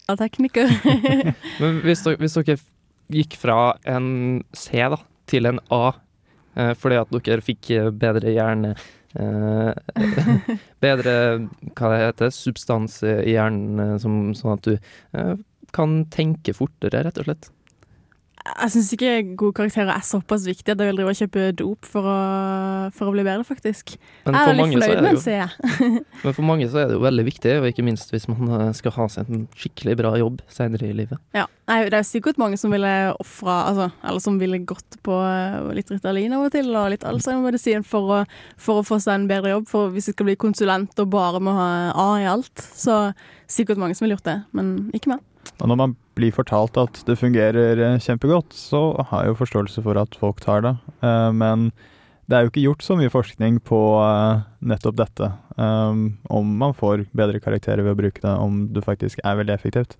Ja, 0.09 0.17
tekniker. 0.19 0.71
Men 1.61 1.77
hvis 1.85 2.01
dere, 2.03 2.17
hvis 2.19 2.33
dere 2.35 2.57
gikk 3.11 3.37
fra 3.39 3.77
en 3.87 4.41
C 4.57 4.81
da, 4.91 4.97
til 5.29 5.47
en 5.47 5.61
A, 5.71 5.93
Eh, 6.55 6.73
fordi 6.75 6.97
at 6.99 7.13
dere 7.15 7.43
fikk 7.43 7.69
eh, 7.71 7.89
bedre 7.95 8.33
hjerne 8.35 8.73
eh, 8.75 8.89
Bedre, 10.83 11.15
hva 11.75 11.91
det 11.93 12.01
heter, 12.01 12.33
substans 12.35 12.99
i 13.03 13.33
hjernen, 13.33 13.79
eh, 13.79 13.95
som, 14.01 14.19
sånn 14.37 14.55
at 14.55 14.67
du 14.67 14.75
eh, 14.77 15.33
kan 15.75 15.97
tenke 16.13 16.55
fortere, 16.55 17.03
rett 17.05 17.19
og 17.21 17.27
slett. 17.27 17.51
Jeg 18.41 18.71
syns 18.73 18.87
ikke 18.95 19.09
gode 19.37 19.53
karakterer 19.59 19.91
er 19.93 20.01
såpass 20.05 20.47
viktig 20.47 20.73
at 20.73 20.79
jeg 20.81 20.89
vil 20.89 20.97
drive 20.97 21.11
og 21.13 21.17
kjøpe 21.19 21.43
dop 21.59 21.85
for 21.85 22.07
å, 22.09 22.15
for 22.95 23.09
å 23.09 23.13
bli 23.13 23.21
bedre, 23.27 23.43
faktisk. 23.45 23.93
Men 24.25 24.33
jeg 24.37 24.41
er 24.49 24.55
litt 24.57 24.61
mange 24.63 24.79
med 24.81 25.05
det 25.05 25.11
sier 25.21 25.43
jeg. 25.43 25.51
Men 26.23 26.35
for 26.37 26.47
mange 26.47 26.67
så 26.71 26.81
er 26.81 26.89
det 26.89 26.95
jo 26.97 27.03
veldig 27.03 27.25
viktig, 27.27 27.53
og 27.61 27.67
ikke 27.69 27.85
minst 27.85 28.09
hvis 28.13 28.25
man 28.31 28.49
eh, 28.57 28.71
skal 28.77 28.95
ha 28.97 29.05
seg 29.13 29.29
en 29.29 29.45
skikkelig 29.53 29.95
bra 30.01 30.13
jobb 30.17 30.41
senere 30.51 30.89
i 30.89 30.95
livet. 30.97 31.21
Ja. 31.37 31.45
Nei, 31.69 31.77
det 31.93 31.99
er 32.01 32.07
sikkert 32.09 32.41
mange 32.41 32.57
som 32.59 32.73
ville 32.73 32.89
ofra 33.21 33.53
altså, 33.69 33.85
Eller 34.03 34.19
som 34.25 34.35
ville 34.41 34.57
gått 34.67 34.97
på 35.05 35.13
eh, 35.23 35.69
litt 35.77 35.93
Ritalin 35.93 36.33
av 36.35 36.47
og 36.49 36.51
til, 36.57 36.73
og 36.75 36.89
litt 36.95 37.05
Alzheimer-medisin 37.07 37.85
for, 37.87 38.09
å- 38.21 38.25
for 38.59 38.81
å 38.81 38.87
få 38.87 38.97
seg 38.99 39.19
en 39.21 39.29
bedre 39.29 39.53
jobb. 39.53 39.69
For 39.71 39.93
hvis 39.93 40.09
jeg 40.09 40.17
skal 40.17 40.31
bli 40.31 40.39
konsulent 40.41 40.97
og 40.99 41.13
bare 41.13 41.39
må 41.43 41.53
ha 41.55 41.69
A 41.93 42.09
i 42.19 42.27
alt, 42.27 42.65
så 42.75 43.11
sikkert 43.51 43.79
mange 43.79 43.95
som 43.95 44.07
ville 44.07 44.17
gjort 44.17 44.27
det. 44.33 44.39
Men 44.57 44.75
ikke 44.97 45.13
meg. 45.13 45.21
Og 45.61 45.69
når 45.69 45.77
man 45.77 45.95
blir 46.17 46.33
fortalt 46.35 46.77
at 46.81 47.01
det 47.07 47.19
fungerer 47.19 47.79
eh, 47.79 47.99
kjempegodt, 48.01 48.53
så 48.57 48.91
har 49.11 49.25
jeg 49.25 49.33
jo 49.33 49.41
forståelse 49.43 49.83
for 49.85 49.99
at 50.01 50.17
folk 50.19 50.41
tar 50.43 50.63
det. 50.65 50.75
Eh, 51.05 51.31
Men 51.31 51.69
det 52.29 52.37
er 52.37 52.45
jo 52.45 52.51
ikke 52.51 52.63
gjort 52.65 52.85
så 52.85 52.97
mye 52.97 53.11
forskning 53.11 53.59
på 53.67 53.81
eh, 54.01 54.41
nettopp 54.61 54.97
dette. 55.01 55.31
Om 55.61 56.53
man 56.57 56.73
får 56.73 57.05
bedre 57.13 57.41
karakterer 57.43 57.83
ved 57.85 57.93
å 57.93 57.99
bruke 57.99 58.23
det, 58.23 58.31
om 58.33 58.63
det 58.73 58.85
faktisk 58.85 59.19
er 59.23 59.35
veldig 59.37 59.53
effektivt. 59.53 59.97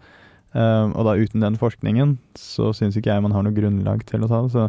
Og 0.55 1.03
da 1.05 1.13
uten 1.19 1.43
den 1.43 1.59
forskningen, 1.59 2.15
så 2.39 2.71
syns 2.73 2.97
ikke 2.97 3.11
jeg 3.13 3.23
man 3.23 3.35
har 3.35 3.45
noe 3.45 3.53
grunnlag 3.53 4.01
til 4.09 4.25
å 4.25 4.29
ta 4.31 4.39
det. 4.41 4.55
Så 4.55 4.63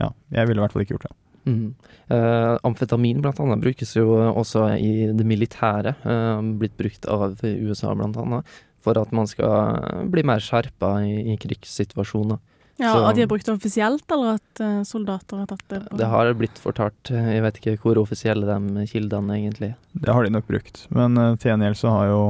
ja, 0.00 0.08
jeg 0.32 0.48
ville 0.48 0.62
i 0.62 0.64
hvert 0.64 0.72
fall 0.72 0.86
ikke 0.86 0.96
gjort 0.96 1.10
det. 1.10 1.16
Mm. 1.44 1.74
Uh, 2.08 2.56
amfetamin 2.64 3.20
blant 3.20 3.40
annet 3.42 3.60
brukes 3.60 3.92
jo 3.98 4.14
også 4.30 4.70
i 4.80 5.10
det 5.12 5.26
militære. 5.28 5.92
Uh, 6.06 6.40
blitt 6.60 6.76
brukt 6.78 7.08
av 7.10 7.36
USA 7.42 7.92
blant 7.98 8.16
annet. 8.20 8.48
For 8.84 8.98
at 9.00 9.12
man 9.16 9.26
skal 9.30 10.04
bli 10.12 10.22
mer 10.28 10.42
skjerpa 10.44 10.98
i, 11.08 11.32
i 11.32 11.38
krigssituasjoner. 11.40 12.38
Ja, 12.76 12.90
Så- 12.92 13.04
At 13.06 13.14
de 13.14 13.22
har 13.22 13.28
brukt 13.30 13.46
det 13.46 13.54
offisielt, 13.54 14.02
eller 14.12 14.34
at 14.34 14.60
eh, 14.60 14.80
soldater 14.82 15.38
har 15.38 15.46
tatt 15.46 15.62
det? 15.70 15.78
på- 15.88 15.96
Det 15.96 16.06
har 16.10 16.32
blitt 16.34 16.58
fortalt. 16.58 17.10
eh, 17.10 17.28
Jeg 17.36 17.42
vet 17.44 17.60
ikke 17.62 17.76
hvor 17.84 17.96
offisielle 18.02 18.44
de 18.44 18.86
kildene 18.90 19.36
egentlig 19.38 19.68
er. 19.72 19.76
Det 19.94 20.12
har 20.12 20.24
de 20.24 20.30
nok 20.34 20.46
brukt. 20.50 20.82
Men 20.90 21.16
uh, 21.16 21.36
til 21.36 21.52
gjengjeld 21.52 21.76
så 21.80 21.88
har 21.94 22.06
jo 22.10 22.24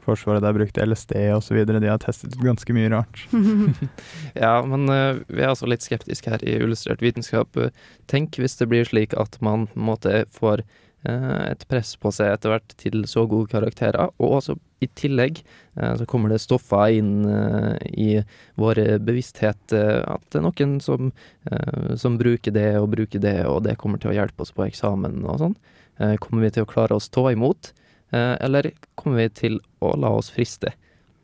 Forsvaret 0.00 0.40
der 0.40 0.54
brukt 0.56 0.78
LSD 0.80 1.12
osv. 1.36 1.58
De 1.68 1.86
har 1.86 1.98
testet 2.00 2.32
ut 2.32 2.40
ganske 2.42 2.72
mye 2.72 2.88
rart. 2.90 3.26
Ja, 4.34 4.62
men 4.64 4.88
uh, 4.88 5.20
vi 5.28 5.42
er 5.44 5.50
altså 5.52 5.68
litt 5.68 5.84
skeptiske 5.84 6.30
her 6.32 6.42
i 6.42 6.56
Illustrert 6.56 7.02
vitenskap. 7.04 7.52
Tenk 8.10 8.38
hvis 8.40 8.56
det 8.58 8.68
blir 8.72 8.88
slik 8.88 9.12
at 9.20 9.36
man 9.44 9.66
på 9.68 9.76
en 9.78 9.86
måte 9.90 10.24
får 10.32 10.64
et 11.08 11.62
press 11.70 11.94
på 11.96 12.10
seg 12.12 12.34
etter 12.34 12.52
hvert 12.52 12.74
til 12.76 13.06
så 13.08 13.22
gode 13.28 13.48
karakterer, 13.48 14.10
og 14.20 14.34
også 14.40 14.56
i 14.84 14.88
tillegg 14.96 15.40
eh, 15.40 15.94
så 15.96 16.06
kommer 16.08 16.32
det 16.32 16.40
stoffer 16.42 16.92
inn 16.98 17.24
eh, 17.28 17.76
i 17.96 18.08
vår 18.60 18.80
bevissthet 19.04 19.74
eh, 19.76 20.00
at 20.04 20.24
det 20.28 20.40
er 20.40 20.44
noen 20.46 20.78
som, 20.84 21.10
eh, 21.48 21.94
som 22.00 22.18
bruker 22.20 22.52
det 22.56 22.68
og 22.80 22.90
bruker 22.94 23.22
det, 23.22 23.38
og 23.48 23.62
det 23.64 23.78
kommer 23.80 24.00
til 24.00 24.12
å 24.12 24.16
hjelpe 24.16 24.44
oss 24.44 24.52
på 24.56 24.66
eksamen 24.68 25.22
og 25.24 25.40
sånn. 25.42 25.56
Eh, 26.00 26.16
Kommer 26.20 26.46
vi 26.46 26.52
til 26.56 26.64
å 26.64 26.70
klare 26.70 26.96
å 26.96 27.04
stå 27.04 27.30
imot, 27.34 27.72
eh, 28.12 28.36
eller 28.40 28.70
kommer 28.96 29.22
vi 29.24 29.28
til 29.42 29.60
å 29.84 29.94
la 30.00 30.12
oss 30.16 30.32
friste? 30.32 30.72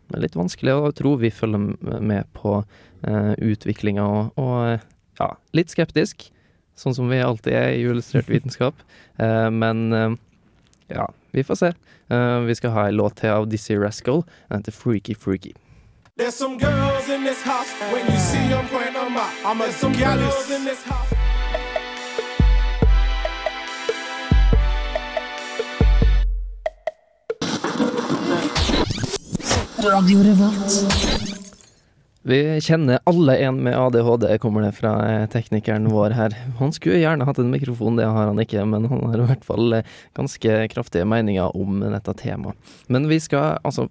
Det 0.06 0.18
er 0.20 0.22
litt 0.22 0.36
vanskelig 0.38 0.72
å 0.76 0.92
tro. 0.94 1.16
Vi 1.18 1.32
følger 1.34 2.00
med 2.00 2.28
på 2.36 2.60
utviklinga 3.02 4.04
og, 4.06 4.36
og 4.38 4.56
eh, 4.68 4.84
ja, 5.18 5.32
litt 5.56 5.72
skeptisk, 5.72 6.28
sånn 6.76 6.94
som 6.96 7.10
vi 7.10 7.20
alltid 7.24 7.52
er 7.56 7.74
i 7.74 7.84
illustrert 7.84 8.28
vitenskap. 8.30 8.80
Eh, 9.18 9.50
men 9.50 9.92
eh, 9.92 10.10
ja, 10.92 11.08
vi 11.32 11.44
får 11.44 11.60
se. 11.62 11.72
Eh, 12.08 12.40
vi 12.46 12.54
skal 12.54 12.70
ha 12.76 12.88
en 12.88 12.98
låt 13.00 13.16
til 13.22 13.32
av 13.34 13.48
Dizzie 13.50 13.78
Rascal. 13.80 14.22
Den 14.48 14.62
heter 14.62 14.72
Freaky 14.72 15.14
Freaky. 15.14 15.54
There's 16.16 16.34
some 16.34 16.56
girls 16.58 17.08
in 17.10 17.24
this 17.24 17.42
house. 17.42 17.68
When 17.92 18.06
you 18.06 18.18
see 18.18 18.48
them, 18.48 18.66
point 18.68 18.94
them 18.94 19.16
out. 19.16 19.32
I'm 19.44 19.60
a 19.60 19.70
some 19.72 19.92
girls 19.92 20.50
in 20.50 20.64
this 20.64 20.82
house. 20.82 21.12
Vi 32.26 32.60
kjenner 32.60 32.98
alle 33.06 33.36
en 33.36 33.60
med 33.62 33.76
ADHD, 33.78 34.38
kommer 34.42 34.64
det 34.64 34.72
fra 34.74 34.92
eh, 35.06 35.26
teknikeren 35.30 35.84
vår 35.92 36.10
her. 36.10 36.32
Han 36.58 36.72
skulle 36.74 36.98
gjerne 36.98 37.22
hatt 37.28 37.38
en 37.38 37.52
mikrofon, 37.52 38.00
det 38.00 38.08
har 38.10 38.26
han 38.26 38.40
ikke, 38.42 38.64
men 38.66 38.88
han 38.90 39.04
har 39.12 39.22
i 39.22 39.26
hvert 39.28 39.46
fall 39.46 39.76
eh, 39.76 39.92
ganske 40.18 40.56
kraftige 40.72 41.06
meninger 41.06 41.54
om 41.54 41.84
dette 41.84 42.16
temaet. 42.18 42.58
Men 42.90 43.06
vi 43.06 43.20
skal 43.22 43.60
altså 43.62 43.86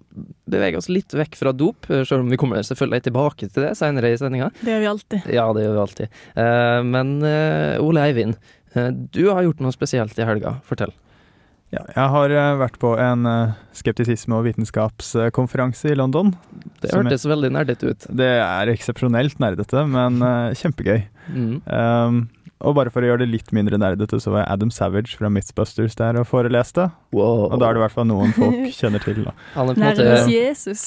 bevege 0.52 0.76
oss 0.82 0.90
litt 0.92 1.16
vekk 1.16 1.40
fra 1.40 1.54
dop, 1.56 1.88
selv 1.88 2.26
om 2.26 2.28
vi 2.28 2.36
kommer 2.42 2.60
selvfølgelig 2.60 3.06
tilbake 3.08 3.48
til 3.48 3.70
det 3.70 3.72
senere 3.80 4.12
i 4.12 4.20
sendinga. 4.20 4.50
Det 4.60 4.74
gjør 4.74 4.84
vi 4.84 4.92
alltid. 4.92 5.32
Ja, 5.32 5.48
det 5.56 5.64
gjør 5.64 5.74
vi 5.78 5.82
alltid. 5.86 6.22
Eh, 6.44 6.84
men 6.92 7.16
Ole 7.24 8.04
Eivind, 8.04 8.36
du 9.16 9.22
har 9.30 9.46
gjort 9.48 9.64
noe 9.64 9.72
spesielt 9.72 10.20
i 10.20 10.28
helga. 10.28 10.58
Fortell. 10.68 10.92
Ja, 11.74 11.82
jeg 11.90 12.10
har 12.12 12.32
eh, 12.32 12.52
vært 12.60 12.76
på 12.82 12.92
en 13.02 13.26
eh, 13.26 13.54
skeptisisme- 13.74 14.36
og 14.38 14.44
vitenskapskonferanse 14.46 15.90
i 15.90 15.96
London. 15.98 16.30
Det 16.82 16.92
hørtes 16.94 17.26
veldig 17.26 17.50
nerdete 17.56 17.90
ut. 17.90 18.06
Det 18.20 18.30
er 18.38 18.70
eksepsjonelt 18.70 19.40
nerdete, 19.42 19.82
men 19.90 20.20
eh, 20.22 20.54
kjempegøy. 20.60 21.00
Mm. 21.26 21.56
Um, 21.66 22.20
og 22.64 22.72
bare 22.78 22.88
for 22.92 23.04
å 23.04 23.08
gjøre 23.10 23.20
det 23.24 23.28
litt 23.34 23.50
mindre 23.52 23.76
nerdete, 23.76 24.16
så 24.22 24.30
var 24.32 24.46
Adam 24.48 24.70
Savage 24.72 25.18
fra 25.18 25.28
Mythbusters 25.32 25.96
der 25.98 26.16
og 26.16 26.24
foreleste. 26.30 26.86
Wow. 27.12 27.50
Og 27.50 27.60
da 27.60 27.68
er 27.68 27.76
det 27.76 27.82
i 27.82 27.84
hvert 27.84 27.96
fall 27.98 28.08
noen 28.08 28.32
folk 28.36 28.70
kjenner 28.78 29.02
til. 29.04 29.20
Da. 29.26 29.34
Han 29.58 29.72
er 29.72 29.76
på 29.76 29.84
en 29.84 29.90
måte 29.92 30.32
Jesus. 30.32 30.86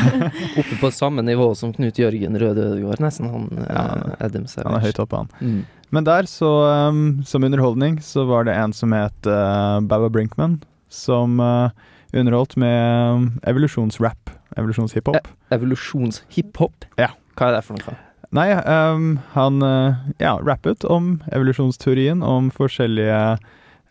oppe 0.60 0.78
på 0.80 0.90
samme 0.94 1.22
nivå 1.22 1.46
som 1.58 1.70
Knut 1.76 2.00
Jørgen 2.02 2.38
Røde 2.40 2.66
Ødegaard, 2.66 3.02
nesten, 3.04 3.30
han 3.30 3.46
eh, 3.62 3.68
Ja, 3.70 4.16
Adam 4.26 4.48
Savage. 4.50 4.66
Han 4.72 4.78
er 4.80 4.86
høyt 4.88 5.02
oppe, 5.04 5.22
han. 5.22 5.30
Mm. 5.38 5.60
Men 5.94 6.08
der, 6.08 6.26
så, 6.26 6.50
um, 6.90 7.04
som 7.22 7.46
underholdning, 7.46 8.00
så 8.02 8.24
var 8.26 8.48
det 8.48 8.56
en 8.58 8.74
som 8.74 8.94
het 8.96 9.28
uh, 9.30 9.78
Baba 9.86 10.10
Brinkman, 10.10 10.58
som 10.90 11.38
uh, 11.38 11.70
underholdt 12.10 12.56
med 12.58 13.14
um, 13.14 13.28
evolusjonsrap. 13.46 14.34
Evolusjonshiphop. 14.58 15.30
Evolusjonshiphop? 15.54 16.88
Ja. 16.98 17.12
Hva 17.38 17.52
er 17.52 17.60
det 17.60 17.62
for 17.68 17.78
noe? 17.78 17.94
Nei, 18.34 18.50
um, 18.52 19.18
han 19.30 19.62
uh, 19.62 19.94
ja, 20.18 20.40
rappet 20.42 20.84
om 20.84 21.22
evolusjonsteorien, 21.32 22.22
om 22.22 22.48
forskjellige 22.50 23.18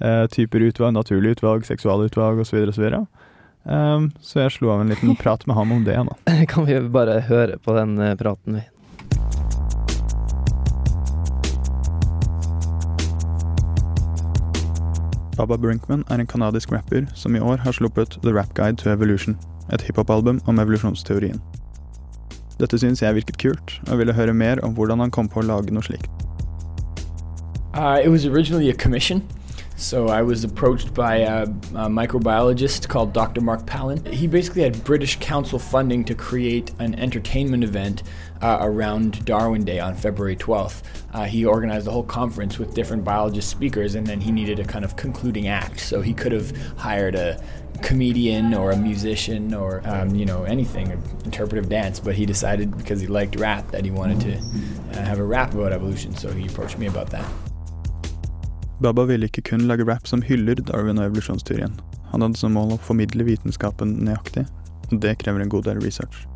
uh, 0.04 0.26
typer 0.28 0.66
utvalg, 0.68 0.98
naturlig 0.98 1.38
utvalg, 1.38 1.64
seksualutvalg 1.64 2.42
osv. 2.44 2.58
osv. 2.74 2.90
Um, 3.64 4.10
så 4.20 4.42
jeg 4.44 4.58
slo 4.58 4.74
av 4.74 4.84
en 4.84 4.92
liten 4.92 5.16
prat 5.16 5.48
med 5.48 5.56
ham 5.56 5.72
om 5.72 5.88
det. 5.88 5.96
nå. 5.96 6.18
Kan 6.52 6.68
vi 6.68 6.76
bare 6.92 7.22
høre 7.24 7.56
på 7.64 7.78
den 7.80 7.96
eh, 8.04 8.18
praten, 8.20 8.60
vi? 8.60 8.68
Baba 15.40 15.56
Brinkman 15.56 16.04
er 16.12 16.20
en 16.20 16.28
kanadisk 16.28 16.76
rapper 16.76 17.08
som 17.16 17.36
i 17.36 17.40
år 17.40 17.64
har 17.64 17.80
sluppet 17.80 18.20
The 18.22 18.36
Rap 18.36 18.52
Guide 18.60 18.84
to 18.84 18.92
Evolution, 18.92 19.40
et 19.72 19.88
hiphop-album 19.88 20.44
om 20.52 20.60
evolusjonsteorien. 20.60 21.40
Dette 22.60 22.78
jeg 22.78 23.16
virket 23.16 23.38
kult, 23.42 23.80
og 23.90 23.98
ville 23.98 24.14
høre 24.14 24.34
mer 24.34 24.62
om 24.64 24.74
hvordan 24.74 25.00
han 25.00 25.12
kom 25.12 25.30
på 25.30 25.42
å 25.42 25.48
lage 25.48 25.74
noe 25.74 25.84
slikt. 25.84 26.10
Uh, 27.74 28.00
it 28.04 28.10
was 28.10 28.26
originally 28.26 28.70
a 28.70 28.74
commission. 28.74 29.28
So 29.76 30.08
I 30.08 30.22
was 30.22 30.44
approached 30.44 30.94
by 30.94 31.18
a, 31.18 31.44
a 31.44 31.90
microbiologist 31.90 32.88
called 32.88 33.12
Dr. 33.12 33.42
Mark 33.42 33.66
Palin. 33.66 34.06
He 34.06 34.28
basically 34.28 34.62
had 34.62 34.82
British 34.84 35.20
Council 35.20 35.58
funding 35.58 36.06
to 36.06 36.16
create 36.16 36.72
an 36.80 36.96
entertainment 36.96 37.64
event 37.64 38.04
uh, 38.42 38.60
around 38.62 39.26
Darwin 39.26 39.66
Day 39.66 39.80
on 39.80 39.96
February 39.96 40.36
12th. 40.36 40.84
Uh, 41.14 41.24
he 41.24 41.46
organized 41.46 41.88
a 41.88 41.92
whole 41.92 42.04
conference 42.04 42.60
with 42.60 42.74
different 42.76 43.04
biologist 43.04 43.50
speakers, 43.50 43.96
and 43.96 44.06
then 44.06 44.22
he 44.22 44.32
needed 44.32 44.60
a 44.60 44.64
kind 44.64 44.86
of 44.86 44.96
concluding 44.96 45.48
act. 45.48 45.80
So 45.80 46.02
he 46.02 46.14
could 46.14 46.32
have 46.32 46.56
hired 46.78 47.16
a 47.16 47.44
comedian 47.84 48.54
or 48.54 48.72
a 48.72 48.78
musician 48.78 49.54
or 49.54 49.82
um, 49.86 50.16
you 50.16 50.26
know 50.26 50.44
anything, 50.44 50.92
interpretive 51.26 51.70
dance. 51.70 52.00
But 52.00 52.16
he 52.16 52.26
decided 52.26 52.76
because 52.78 53.02
he 53.02 53.08
liked 53.08 53.36
rap 53.36 53.72
that 53.72 53.86
he 53.86 53.92
wanted 53.92 54.20
to 54.22 54.34
uh, 54.34 55.06
have 55.06 55.20
a 55.20 55.24
rap 55.24 55.54
about 55.54 55.74
evolution. 55.74 56.16
So 56.16 56.32
he 56.32 56.48
approached 56.48 56.78
me 56.78 56.88
about 56.88 57.10
that. 57.12 57.26
Baba 58.82 59.06
ville 59.06 59.28
ikke 59.28 59.42
kun 59.42 59.68
lage 59.68 59.84
rap 59.88 60.08
som 60.08 60.22
hyller 60.22 60.56
Darwin 60.56 60.98
og 60.98 61.06
evolusjonsteorien. 61.06 61.80
Han 62.12 62.22
hadde 62.22 62.38
som 62.38 62.52
mål 62.52 62.76
å 62.76 62.80
formidle 62.82 63.24
vitenskapen 63.24 63.96
nøyaktig, 64.06 64.44
og 64.92 65.00
det 65.02 65.18
krever 65.24 65.42
en 65.42 65.50
god 65.50 65.70
del 65.70 65.80
research. 65.80 66.28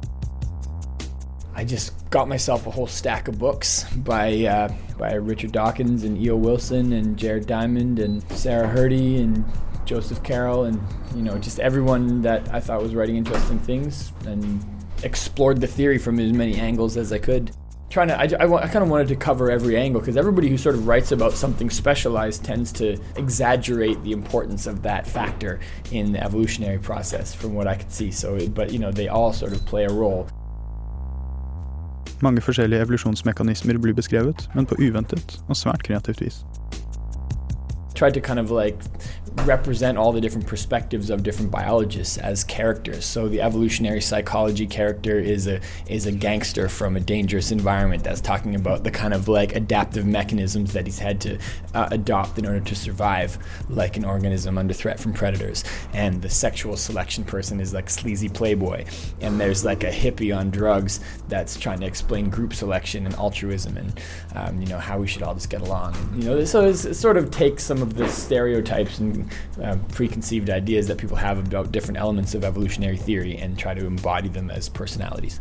I 1.57 1.63
just 1.63 1.93
got 2.11 2.27
myself 2.27 2.67
a 2.67 2.69
whole 2.69 2.87
stack 2.87 3.27
of 3.27 3.39
books 3.39 3.85
by 4.05 4.45
uh, 4.45 4.69
by 4.97 5.13
Richard 5.13 5.51
Dawkins 5.51 6.03
and 6.03 6.17
E.O. 6.17 6.35
Wilson 6.35 6.93
and 6.93 7.17
Jared 7.17 7.47
Diamond 7.47 7.99
and 7.99 8.21
Sarah 8.31 8.67
Hurdy 8.67 9.17
and 9.17 9.43
Joseph 9.87 10.21
Carroll 10.21 10.65
and 10.65 10.79
you 11.15 11.23
know 11.23 11.37
just 11.39 11.59
everyone 11.59 12.21
that 12.21 12.53
I 12.53 12.59
thought 12.59 12.81
was 12.81 12.93
writing 12.93 13.15
interesting 13.15 13.57
things 13.59 14.11
and 14.25 14.63
explored 15.03 15.61
the 15.61 15.67
theory 15.67 15.97
from 15.97 16.19
as 16.19 16.33
many 16.33 16.55
angles 16.57 16.97
as 16.97 17.11
I 17.13 17.19
could. 17.19 17.51
trying 17.89 18.09
to 18.09 18.15
i, 18.19 18.25
I, 18.43 18.63
I 18.63 18.67
kind 18.67 18.83
of 18.83 18.89
wanted 18.89 19.07
to 19.07 19.15
cover 19.15 19.49
every 19.49 19.77
angle 19.77 20.01
because 20.01 20.17
everybody 20.17 20.49
who 20.49 20.57
sort 20.57 20.75
of 20.75 20.87
writes 20.87 21.11
about 21.13 21.33
something 21.33 21.69
specialized 21.69 22.43
tends 22.43 22.71
to 22.73 22.97
exaggerate 23.15 24.03
the 24.03 24.11
importance 24.11 24.67
of 24.67 24.81
that 24.83 25.07
factor 25.07 25.59
in 25.91 26.11
the 26.11 26.21
evolutionary 26.21 26.79
process 26.79 27.33
from 27.33 27.53
what 27.53 27.65
i 27.65 27.75
could 27.75 27.91
see 27.91 28.11
so 28.11 28.45
but 28.49 28.73
you 28.73 28.79
know 28.79 28.91
they 28.91 29.07
all 29.07 29.31
sort 29.31 29.53
of 29.53 29.65
play 29.65 29.85
a 29.85 29.93
role 30.03 30.27
Mange 32.21 32.41
forskjellige 32.41 32.81
evolusjonsmekanismer 32.81 33.77
blir 33.77 33.93
beskrevet, 33.93 34.49
men 34.55 34.65
på 34.65 34.75
uventet 34.81 35.41
og 35.47 35.55
svært 35.55 35.83
kreativt 35.83 36.21
vis. 36.21 36.45
tried 37.97 38.13
to 38.13 38.21
kind 38.21 38.39
of 38.39 38.51
like 38.51 38.77
represent 39.45 39.97
all 39.97 40.11
the 40.11 40.21
different 40.21 40.47
perspectives 40.47 41.09
of 41.09 41.23
different 41.23 41.51
biologists 41.51 42.17
as 42.17 42.43
characters. 42.43 43.05
So 43.05 43.27
the 43.27 43.41
evolutionary 43.41 44.01
psychology 44.01 44.67
character 44.67 45.19
is 45.19 45.47
a 45.47 45.59
is 45.87 46.05
a 46.05 46.11
gangster 46.11 46.69
from 46.69 46.95
a 46.95 46.99
dangerous 46.99 47.51
environment 47.51 48.03
that's 48.03 48.21
talking 48.21 48.55
about 48.55 48.83
the 48.83 48.91
kind 48.91 49.13
of 49.13 49.27
like 49.27 49.55
adaptive 49.55 50.05
mechanisms 50.05 50.73
that 50.73 50.85
he's 50.85 50.99
had 50.99 51.21
to 51.21 51.37
uh, 51.73 51.87
adopt 51.91 52.37
in 52.37 52.45
order 52.45 52.59
to 52.59 52.75
survive 52.75 53.37
like 53.69 53.97
an 53.97 54.05
organism 54.05 54.57
under 54.57 54.73
threat 54.73 54.99
from 54.99 55.13
predators. 55.13 55.63
And 55.93 56.21
the 56.21 56.29
sexual 56.29 56.77
selection 56.77 57.23
person 57.23 57.59
is 57.59 57.73
like 57.73 57.89
sleazy 57.89 58.29
playboy. 58.29 58.85
And 59.21 59.39
there's 59.39 59.63
like 59.63 59.83
a 59.83 59.91
hippie 59.91 60.35
on 60.35 60.49
drugs 60.49 60.99
that's 61.27 61.59
trying 61.59 61.79
to 61.81 61.85
explain 61.85 62.29
group 62.29 62.53
selection 62.53 63.05
and 63.05 63.15
altruism 63.15 63.77
and 63.77 63.99
um, 64.35 64.59
you 64.61 64.67
know 64.67 64.77
how 64.77 64.99
we 64.99 65.07
should 65.07 65.23
all 65.23 65.33
just 65.33 65.49
get 65.49 65.61
along. 65.61 65.95
You 66.15 66.23
know, 66.23 66.45
so 66.45 66.65
it 66.65 66.75
sort 66.75 67.17
of 67.17 67.31
takes 67.31 67.63
some 67.63 67.81
of 67.81 67.95
the 67.95 68.07
stereotypes 68.07 68.99
and 68.99 69.26
uh, 69.61 69.77
preconceived 69.89 70.49
ideas 70.49 70.87
that 70.87 70.97
people 70.97 71.17
have 71.17 71.39
about 71.39 71.71
different 71.71 71.97
elements 71.97 72.33
of 72.35 72.43
evolutionary 72.43 72.97
theory 72.97 73.37
and 73.37 73.57
try 73.57 73.73
to 73.73 73.85
embody 73.85 74.29
them 74.29 74.49
as 74.49 74.69
personalities. 74.69 75.39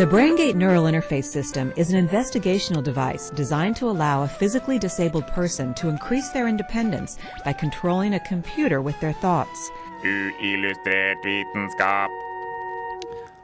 The 0.00 0.06
BrainGate 0.06 0.54
Neural 0.54 0.84
Interface 0.84 1.26
System 1.26 1.74
is 1.76 1.92
an 1.92 2.08
investigational 2.08 2.82
device 2.82 3.28
designed 3.28 3.76
to 3.76 3.90
allow 3.90 4.22
a 4.22 4.28
physically 4.28 4.78
disabled 4.78 5.26
person 5.26 5.74
to 5.74 5.90
increase 5.90 6.30
their 6.30 6.48
independence 6.48 7.18
by 7.44 7.52
controlling 7.52 8.14
a 8.14 8.20
computer 8.20 8.80
with 8.80 8.98
their 9.00 9.12
thoughts. 9.12 9.70
Uillustrert 10.02 11.22
vitenskap. 11.22 12.29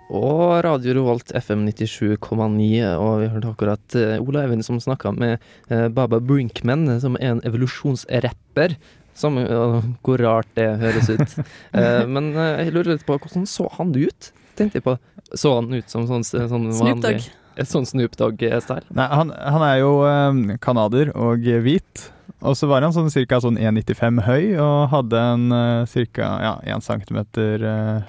Og 0.07 0.61
Radio 0.63 0.93
Revolt 1.01 1.33
FM 1.35 1.65
97,9, 1.67 2.69
og 2.95 3.23
vi 3.25 3.31
hørte 3.33 3.51
akkurat 3.51 3.97
eh, 3.99 4.21
Ola 4.23 4.45
Eivind 4.45 4.63
som 4.63 4.79
snakka 4.79 5.11
med 5.17 5.41
eh, 5.67 5.89
Baba 5.91 6.21
Brinkman, 6.23 6.87
eh, 6.93 7.01
som 7.03 7.19
er 7.19 7.35
en 7.35 7.43
evolusjonsrapper. 7.47 8.77
Som, 9.17 9.41
ja, 9.41 9.81
hvor 10.05 10.21
rart 10.23 10.51
det 10.59 10.69
høres 10.83 11.11
ut. 11.11 11.37
Eh, 11.77 12.05
men 12.07 12.31
eh, 12.37 12.63
jeg 12.63 12.77
lurer 12.77 12.95
litt 12.95 13.07
på 13.09 13.19
hvordan 13.19 13.49
så 13.51 13.67
han 13.75 13.91
ut? 13.97 14.31
Tenkte 14.57 14.79
jeg 14.79 14.87
på. 14.87 14.95
Så 15.35 15.57
han 15.57 15.75
ut 15.75 15.91
som 15.91 16.07
sånn, 16.09 16.23
sånn 16.25 16.71
vanlig 16.71 17.27
et 17.57 17.69
sånn 17.69 17.89
Snoop 17.89 18.15
Dogg-style? 18.21 18.85
Nei, 18.95 19.07
han, 19.09 19.33
han 19.33 19.63
er 19.65 19.79
jo 19.81 19.93
um, 20.05 20.43
canadier 20.63 21.09
og 21.17 21.47
hvit. 21.65 22.11
Og 22.45 22.53
så 22.57 22.69
var 22.69 22.85
han 22.85 22.93
sånn 22.93 23.09
ca. 23.09 23.41
Sånn 23.41 23.57
1,95 23.59 24.21
høy 24.29 24.43
og 24.61 24.91
hadde 24.93 25.23
en 25.33 25.47
ca. 25.89 26.29
Ja, 26.45 26.53
1 26.77 26.85
cm 26.85 27.23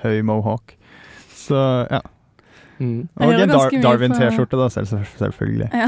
høy 0.04 0.18
mohawk. 0.28 0.76
Så 1.48 1.64
ja. 1.92 2.04
Mm. 2.78 3.08
Og 3.18 3.32
en 3.34 3.50
Dar 3.50 3.72
Darwin-T-skjorte, 3.82 4.58
da, 4.60 4.68
selv, 4.70 5.06
selvfølgelig. 5.18 5.70
Ja. 5.74 5.88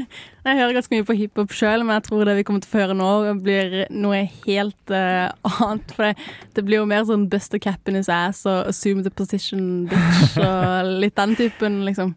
Jeg 0.46 0.56
hører 0.56 0.76
ganske 0.78 0.94
mye 0.94 1.04
på 1.04 1.16
hiphop 1.18 1.52
sjøl, 1.52 1.84
men 1.84 1.98
jeg 1.98 2.06
tror 2.06 2.24
det 2.24 2.38
vi 2.38 2.44
kommer 2.48 2.64
til 2.64 2.72
å 2.72 2.80
høre 2.80 2.94
nå, 2.96 3.08
blir 3.44 3.74
noe 3.92 4.22
helt 4.46 4.94
uh, 4.94 5.28
annet. 5.44 5.92
For 5.92 6.08
det, 6.08 6.30
det 6.56 6.64
blir 6.64 6.80
jo 6.80 6.88
mer 6.88 7.04
sånn 7.08 7.26
bust 7.32 7.52
a 7.56 7.60
cap 7.60 7.90
in 7.92 7.98
his 8.00 8.08
ass 8.08 8.46
og 8.48 8.70
assume 8.72 9.04
the 9.04 9.12
position 9.12 9.84
bitch 9.90 10.38
og 10.46 10.88
litt 11.04 11.18
den 11.20 11.36
typen, 11.36 11.82
liksom. 11.84 12.14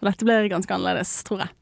Så 0.00 0.08
dette 0.08 0.28
blir 0.28 0.48
ganske 0.52 0.72
annerledes, 0.72 1.12
tror 1.28 1.44
jeg. 1.44 1.52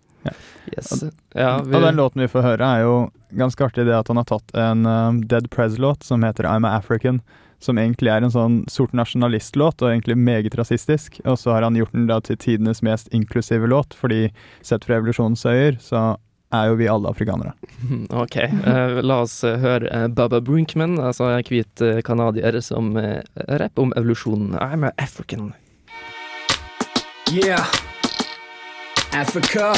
Yes. 0.70 1.02
Ja, 1.34 1.58
vi, 1.66 1.74
Og 1.74 1.82
den 1.82 1.98
låten 1.98 2.22
vi 2.22 2.30
får 2.30 2.46
høre, 2.46 2.70
er 2.76 2.86
jo 2.86 2.94
ganske 3.34 3.66
artig 3.66 3.88
det 3.88 3.96
at 3.98 4.08
han 4.08 4.22
har 4.22 4.28
tatt 4.30 4.54
en 4.56 4.86
um, 4.86 5.18
Dead 5.28 5.50
Prez-låt 5.50 6.06
som 6.06 6.22
heter 6.24 6.46
I'm 6.48 6.66
a 6.66 6.76
African. 6.78 7.20
Som 7.64 7.80
egentlig 7.80 8.12
er 8.12 8.24
en 8.24 8.34
sånn 8.34 8.58
sort 8.68 8.92
nasjonalistlåt, 8.96 9.80
og 9.80 9.88
egentlig 9.88 10.18
meget 10.20 10.56
rasistisk. 10.58 11.16
Og 11.24 11.38
så 11.40 11.54
har 11.54 11.64
han 11.64 11.78
gjort 11.78 11.96
den 11.96 12.10
da 12.10 12.20
til 12.20 12.36
tidenes 12.40 12.82
mest 12.84 13.08
inklusive 13.16 13.70
låt, 13.70 13.96
fordi 13.96 14.28
sett 14.60 14.84
fra 14.84 14.98
evolusjonens 14.98 15.46
øyer, 15.48 15.80
så 15.80 16.12
er 16.54 16.68
jo 16.70 16.74
vi 16.78 16.88
alle 16.88 17.08
afrikanere. 17.08 17.52
OK. 18.22 18.36
Uh, 18.36 19.00
la 19.02 19.20
oss 19.24 19.40
eh, 19.44 19.58
høre 19.60 19.90
uh, 19.90 20.06
Baba 20.08 20.40
Brinkman, 20.40 20.98
altså 21.00 21.28
en 21.32 21.44
hvit 21.48 21.82
eh, 21.82 22.00
canadier 22.06 22.60
som 22.64 22.94
uh, 22.96 23.20
rapper 23.48 23.88
om 23.88 23.94
evolusjonen. 23.96 24.54
I'm 24.60 24.84
a 24.84 24.92
African. 24.98 25.52
Yeah. 27.32 27.64
Africa. 29.12 29.74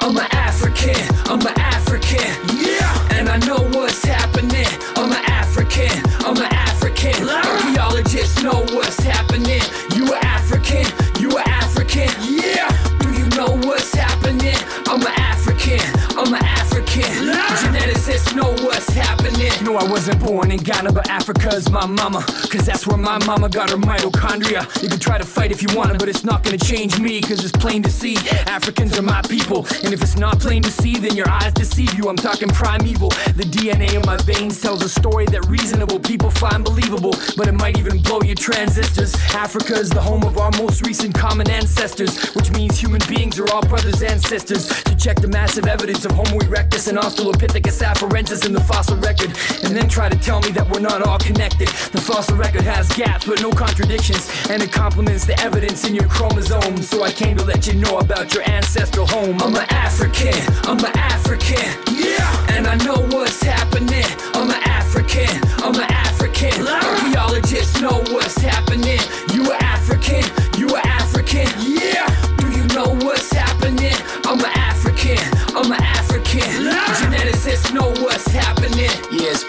I'm 0.00 0.16
an 0.16 0.28
African. 0.32 1.00
I'm 1.26 1.40
an 1.40 1.58
African. 1.58 2.34
Yeah. 2.60 3.18
And 3.18 3.28
I 3.28 3.38
know 3.46 3.62
what's 3.78 4.04
happening. 4.04 4.66
I'm 4.96 5.12
an 5.12 5.16
African. 5.16 5.33
I'm 5.76 6.36
an 6.36 6.52
African. 6.54 7.28
Archaeologists 7.28 8.40
know 8.44 8.64
what's 8.70 9.00
happening. 9.00 9.60
You 9.92 10.14
a 10.14 10.18
African. 10.18 10.86
You 11.20 11.36
a 11.36 11.42
African. 11.48 12.08
Yeah. 12.20 12.70
Do 13.00 13.10
you 13.12 13.26
know 13.30 13.56
what's 13.66 13.92
happening? 13.92 14.54
I'm 14.86 15.00
an 15.00 15.12
African. 15.16 15.80
I'm 16.16 16.32
an 16.32 16.44
African. 16.44 17.83
Geneticists 18.14 18.36
know 18.36 18.50
what's 18.64 18.88
happening. 18.90 19.50
No, 19.62 19.76
I 19.76 19.84
wasn't 19.90 20.20
born 20.20 20.50
in 20.50 20.58
Ghana, 20.58 20.92
but 20.92 21.08
Africa's 21.10 21.70
my 21.70 21.86
mama. 21.86 22.24
Cause 22.50 22.66
that's 22.66 22.86
where 22.86 22.96
my 22.96 23.18
mama 23.26 23.48
got 23.48 23.70
her 23.70 23.76
mitochondria. 23.76 24.82
You 24.82 24.88
can 24.88 25.00
try 25.00 25.18
to 25.18 25.24
fight 25.24 25.50
if 25.50 25.62
you 25.62 25.68
want 25.76 25.92
to, 25.92 25.98
but 25.98 26.08
it's 26.08 26.24
not 26.24 26.44
gonna 26.44 26.58
change 26.58 27.00
me. 27.00 27.20
Cause 27.20 27.42
it's 27.44 27.52
plain 27.52 27.82
to 27.82 27.90
see. 27.90 28.16
Africans 28.46 28.96
are 28.98 29.02
my 29.02 29.20
people. 29.22 29.66
And 29.82 29.92
if 29.92 30.00
it's 30.02 30.16
not 30.16 30.38
plain 30.38 30.62
to 30.62 30.70
see, 30.70 30.96
then 30.96 31.16
your 31.16 31.28
eyes 31.28 31.52
deceive 31.54 31.94
you. 31.94 32.08
I'm 32.08 32.16
talking 32.16 32.48
primeval. 32.48 33.10
The 33.34 33.44
DNA 33.44 33.94
in 33.94 34.02
my 34.02 34.16
veins 34.18 34.60
tells 34.60 34.82
a 34.82 34.88
story 34.88 35.26
that 35.26 35.46
reasonable 35.46 35.98
people 35.98 36.30
find 36.30 36.64
believable. 36.64 37.14
But 37.36 37.48
it 37.48 37.54
might 37.54 37.78
even 37.78 38.00
blow 38.00 38.22
your 38.22 38.36
transistors. 38.36 39.14
Africa 39.34 39.74
is 39.74 39.90
the 39.90 40.02
home 40.02 40.22
of 40.22 40.38
our 40.38 40.52
most 40.52 40.86
recent 40.86 41.14
common 41.14 41.50
ancestors, 41.50 42.30
which 42.34 42.52
means 42.52 42.78
human 42.78 43.00
beings 43.08 43.40
are 43.40 43.50
all 43.50 43.62
brothers 43.62 44.02
and 44.02 44.22
sisters. 44.22 44.68
To 44.84 44.94
check 44.94 45.16
the 45.16 45.28
massive 45.28 45.66
evidence 45.66 46.04
of 46.04 46.12
Homo 46.12 46.38
erectus 46.40 46.88
and 46.88 46.98
Australopithecus 46.98 47.82
afarensis 48.04 48.46
in 48.46 48.52
the 48.52 48.60
fossil 48.60 48.96
record, 48.98 49.30
and 49.64 49.74
then 49.76 49.88
try 49.88 50.08
to 50.08 50.18
tell 50.18 50.40
me 50.40 50.50
that 50.50 50.68
we're 50.68 50.80
not 50.80 51.06
all 51.06 51.18
connected. 51.18 51.68
The 51.68 52.00
fossil 52.00 52.36
record 52.36 52.62
has 52.62 52.88
gaps, 52.96 53.26
but 53.26 53.40
no 53.40 53.50
contradictions, 53.50 54.28
and 54.50 54.62
it 54.62 54.72
complements 54.72 55.24
the 55.24 55.38
evidence 55.40 55.86
in 55.86 55.94
your 55.94 56.08
chromosomes. 56.08 56.88
So 56.88 57.02
I 57.02 57.12
came 57.12 57.36
to 57.36 57.44
let 57.44 57.66
you 57.66 57.74
know 57.74 57.98
about 57.98 58.34
your 58.34 58.44
ancestral 58.48 59.06
home. 59.06 59.40
I'm 59.42 59.54
an 59.54 59.66
African, 59.70 60.34
I'm 60.64 60.78
an 60.78 60.96
African, 60.96 61.64
yeah, 61.94 62.54
and 62.56 62.66
I 62.66 62.76
know 62.84 63.00
what's 63.16 63.42
happening. 63.42 64.04
I'm 64.34 64.50
an 64.50 64.62
African, 64.64 65.28
I'm 65.62 65.74
an 65.74 65.90
African. 65.90 66.66
Archaeologists 66.66 67.80
know 67.80 68.02
what's 68.12 68.36
happening. 68.38 68.98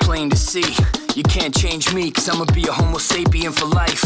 Plain 0.01 0.29
to 0.29 0.37
see. 0.37 0.75
You 1.15 1.23
can't 1.23 1.55
change 1.55 1.93
me, 1.93 2.11
cause 2.11 2.29
I'ma 2.29 2.45
be 2.53 2.67
a 2.67 2.71
Homo 2.71 2.97
sapien 2.97 3.53
for 3.53 3.67
life. 3.67 4.03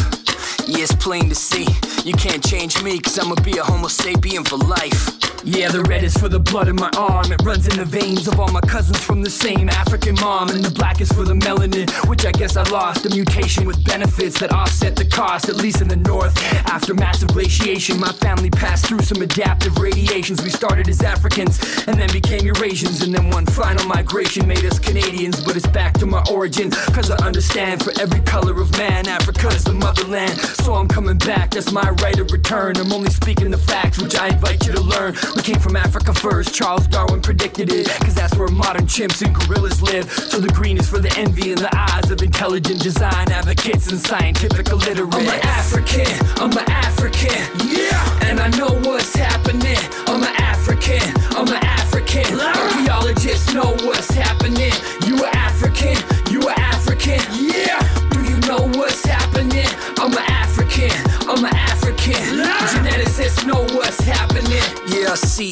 Yeah, 0.69 0.83
it's 0.83 0.93
plain 0.93 1.29
to 1.29 1.35
see. 1.35 1.65
You 2.05 2.13
can't 2.13 2.45
change 2.45 2.83
me, 2.83 2.99
cause 2.99 3.17
I'ma 3.17 3.33
be 3.43 3.57
a 3.57 3.63
Homo 3.63 3.87
sapien 3.87 4.47
for 4.47 4.57
life. 4.57 5.17
Yeah, 5.43 5.69
the 5.69 5.81
red 5.83 6.03
is 6.03 6.15
for 6.17 6.27
the 6.27 6.39
blood 6.39 6.67
in 6.67 6.75
my 6.75 6.91
arm. 6.97 7.31
It 7.31 7.41
runs 7.43 7.65
in 7.65 7.77
the 7.77 7.85
veins 7.85 8.27
of 8.27 8.39
all 8.39 8.51
my 8.51 8.59
cousins 8.61 9.01
from 9.01 9.23
the 9.23 9.29
same 9.29 9.69
African 9.69 10.15
mom. 10.15 10.49
And 10.49 10.63
the 10.63 10.69
black 10.69 10.99
is 10.99 11.09
for 11.11 11.23
the 11.23 11.33
melanin, 11.33 11.89
which 12.09 12.25
I 12.25 12.31
guess 12.31 12.57
I 12.57 12.63
lost. 12.69 13.05
A 13.05 13.09
mutation 13.09 13.65
with 13.65 13.83
benefits 13.85 14.37
that 14.41 14.51
offset 14.51 14.97
the 14.97 15.05
cost, 15.05 15.47
at 15.47 15.55
least 15.55 15.81
in 15.81 15.87
the 15.87 15.95
north. 15.95 16.37
After 16.67 16.93
massive 16.93 17.29
glaciation, 17.29 17.99
my 17.99 18.11
family 18.11 18.49
passed 18.49 18.85
through 18.87 18.99
some 18.99 19.21
adaptive 19.21 19.79
radiations. 19.79 20.43
We 20.43 20.49
started 20.49 20.89
as 20.89 21.01
Africans 21.01 21.57
and 21.87 21.97
then 21.97 22.11
became 22.11 22.41
Eurasians. 22.41 23.01
And 23.03 23.15
then 23.15 23.29
one 23.31 23.45
final 23.45 23.87
migration 23.87 24.45
made 24.45 24.65
us 24.65 24.77
Canadians. 24.77 25.41
But 25.43 25.55
it's 25.55 25.67
back 25.67 25.93
to 25.99 26.05
my 26.05 26.23
origin, 26.29 26.69
cause 26.69 27.09
I 27.09 27.17
understand 27.25 27.81
for 27.81 27.93
every 27.99 28.19
color 28.21 28.59
of 28.61 28.77
man, 28.77 29.07
Africa 29.07 29.47
is 29.47 29.63
the 29.63 29.73
motherland. 29.73 30.37
So 30.63 30.75
I'm 30.75 30.87
coming 30.87 31.17
back, 31.17 31.51
that's 31.51 31.71
my 31.71 31.89
right 32.01 32.19
of 32.19 32.31
return. 32.31 32.77
I'm 32.77 32.91
only 32.91 33.09
speaking 33.09 33.49
the 33.51 33.57
facts, 33.57 33.97
which 34.01 34.15
I 34.15 34.29
invite 34.29 34.65
you 34.65 34.73
to 34.73 34.81
learn. 34.81 35.15
We 35.35 35.41
came 35.41 35.59
from 35.59 35.75
Africa 35.75 36.13
first, 36.13 36.53
Charles 36.53 36.87
Darwin 36.87 37.21
predicted 37.21 37.71
it. 37.71 37.87
Cause 38.01 38.15
that's 38.15 38.35
where 38.35 38.47
modern 38.49 38.85
chimps 38.85 39.25
and 39.25 39.33
gorillas 39.33 39.81
live. 39.81 40.09
So 40.11 40.39
the 40.39 40.49
green 40.49 40.77
is 40.77 40.87
for 40.89 40.99
the 40.99 41.13
envy 41.17 41.51
in 41.51 41.57
the 41.57 41.69
eyes 41.75 42.11
of 42.11 42.21
intelligent 42.21 42.81
design 42.81 43.31
advocates 43.31 43.89
and 43.91 43.99
scientific 43.99 44.69
illiterates. 44.69 45.15
I'm 45.15 45.27
an 45.27 45.41
African, 45.43 46.27
I'm 46.37 46.51
an 46.51 46.69
African, 46.69 47.41
yeah. 47.67 48.29
And 48.29 48.39
I 48.39 48.49
know 48.57 48.79
what's 48.89 49.15
happening. 49.15 49.77
I'm 50.07 50.21
an 50.23 50.35
African, 50.37 51.01
I'm 51.37 51.47
an 51.47 51.63
African. 51.63 52.39
Archaeologists 52.39 53.53
know 53.53 53.75
what's 53.85 54.11
happening. 54.11 54.71
You 55.05 55.23
are 55.23 55.35
African, 55.35 55.95
Canada, 65.09 65.49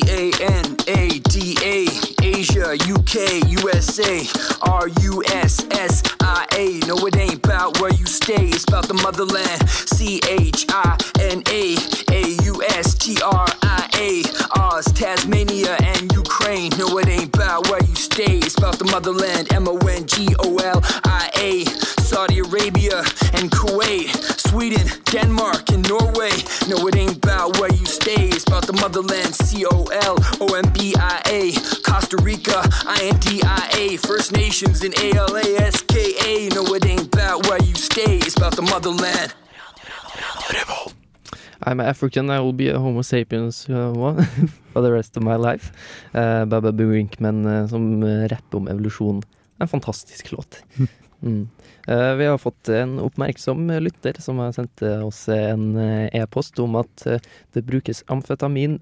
Asia, 2.22 2.74
UK, 2.74 3.50
USA, 3.63 4.24
R 4.62 4.88
U 5.02 5.24
S 5.28 5.65
S 5.72 6.04
I 6.22 6.46
A. 6.56 6.80
No, 6.86 6.96
it 7.08 7.17
ain't 7.17 7.46
about 7.46 7.80
where 7.82 7.91
you 7.91 8.06
stay, 8.06 8.50
it's 8.50 8.63
about 8.65 8.88
the 8.88 8.93
motherland. 8.93 9.70
C 9.70 10.22
H 10.28 10.65
I 10.70 10.98
N 11.20 11.43
A 11.50 11.76
A 12.12 12.43
U 12.46 12.62
S 12.70 12.93
T 12.96 13.17
R 13.24 13.48
I 13.63 13.89
A. 13.96 14.24
Oz, 14.60 14.86
Tasmania, 14.93 15.76
and 15.82 16.12
Ukraine. 16.13 16.72
No, 16.78 16.98
it 17.00 17.08
ain't 17.08 17.36
about 17.36 17.70
where 17.70 17.84
you 17.84 17.96
stay, 17.96 18.38
it's 18.38 18.58
about 18.58 18.78
the 18.80 18.86
motherland. 18.86 19.52
M 19.54 19.67
O 19.67 19.78
N 19.78 20.06
G 20.06 20.36
O 20.39 20.58
L 20.58 20.82
I 21.04 21.30
A. 21.36 21.65
Saudi 22.08 22.39
Arabia 22.39 23.00
and 23.34 23.52
Kuwait, 23.52 24.08
Sweden, 24.39 24.88
Denmark, 25.12 25.70
and 25.72 25.88
Norway. 25.89 26.32
No, 26.70 26.88
it 26.88 26.96
ain't 26.96 27.17
about 27.17 27.60
where 27.60 27.72
you 27.74 27.77
it's 28.25 28.45
about 28.47 28.65
the 28.65 28.73
motherland. 28.73 29.36
C 29.36 29.65
O 29.65 29.84
L 29.86 30.17
O 30.41 30.56
M 30.56 30.71
B 30.73 30.93
I 30.97 31.21
A. 31.25 31.51
Costa 31.82 32.17
Rica, 32.17 32.62
I 32.86 32.99
N 33.03 33.19
D 33.19 33.41
I 33.43 33.69
A. 33.77 33.97
First 33.97 34.32
Nations 34.34 34.84
in 34.84 34.93
A 34.99 35.17
L 35.17 35.36
A 35.36 35.45
S 35.62 35.82
K 35.82 36.13
A. 36.25 36.49
No, 36.49 36.63
it 36.75 36.86
ain't 36.86 37.13
about 37.13 37.47
where 37.47 37.62
you 37.62 37.75
stay, 37.75 38.17
it's 38.17 38.36
about 38.38 38.56
the 38.56 38.62
motherland. 38.62 39.34
I'm 41.63 41.80
African, 41.80 42.30
I 42.30 42.39
will 42.39 42.53
be 42.53 42.69
a 42.69 42.80
homo 42.80 43.01
sapiens 43.01 43.67
uh, 43.69 43.91
one 43.91 44.23
for 44.73 44.82
the 44.82 44.91
rest 44.91 45.17
of 45.17 45.23
my 45.23 45.36
life. 45.36 45.71
Uh, 46.13 46.45
Baba 46.45 46.71
Winkman 46.71 47.45
uh, 47.45 47.67
som 47.67 48.03
uh, 48.03 48.27
rapper 48.27 48.58
om 48.58 48.67
evolusjon. 48.67 49.23
En 49.60 49.67
fantastisk 49.67 50.32
låt. 50.32 50.63
Mm. 51.21 51.49
Uh, 51.88 52.13
vi 52.19 52.26
har 52.28 52.39
fått 52.41 52.69
en 52.73 52.97
oppmerksom 53.00 53.69
lytter 53.84 54.17
som 54.21 54.41
har 54.43 54.52
sendt 54.56 54.84
oss 55.06 55.28
en 55.32 55.69
uh, 55.78 56.08
e-post 56.12 56.60
om 56.60 56.76
at 56.80 57.06
det 57.56 57.63
brukes 57.67 58.04
amfetamin 58.12 58.80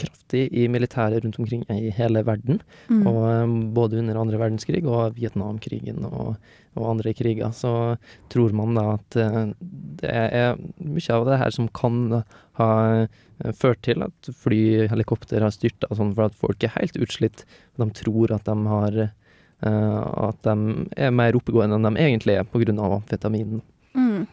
kraftig 0.00 0.46
i 0.56 0.64
militæret 0.72 1.22
rundt 1.22 1.36
omkring 1.38 1.62
i 1.70 1.90
hele 1.94 2.22
verden. 2.26 2.62
Mm. 2.88 3.02
Og 3.06 3.56
både 3.76 4.00
under 4.00 4.18
andre 4.18 4.40
verdenskrig 4.40 4.80
og 4.88 5.18
Vietnamkrigen 5.18 6.06
og, 6.08 6.38
og 6.74 6.86
andre 6.94 7.12
kriger, 7.14 7.52
så 7.54 7.98
tror 8.32 8.56
man 8.56 8.74
da 8.78 8.86
at 8.94 9.18
det 10.00 10.14
er 10.14 10.56
mye 10.80 11.18
av 11.18 11.28
det 11.28 11.38
her 11.44 11.54
som 11.54 11.68
kan 11.76 12.22
ha 12.58 12.70
ført 13.58 13.82
til 13.84 14.04
at 14.06 14.32
fly, 14.38 14.88
helikopter 14.90 15.44
har 15.44 15.52
styrta 15.54 15.90
og 15.90 16.00
sånn, 16.00 16.14
for 16.16 16.30
at 16.30 16.40
folk 16.40 16.64
er 16.64 16.74
helt 16.78 16.96
utslitt. 16.96 17.44
De 17.80 17.88
tror 17.98 18.32
at 18.34 18.48
de 18.48 18.56
har 18.72 19.02
uh, 19.66 20.28
At 20.28 20.42
de 20.46 20.86
er 20.96 21.14
mer 21.14 21.38
oppegående 21.38 21.78
enn 21.78 21.88
de 21.90 22.04
egentlig 22.04 22.38
er, 22.38 22.46
av 22.46 22.98
amfetaminen. 23.00 23.62
Mm. 23.96 24.24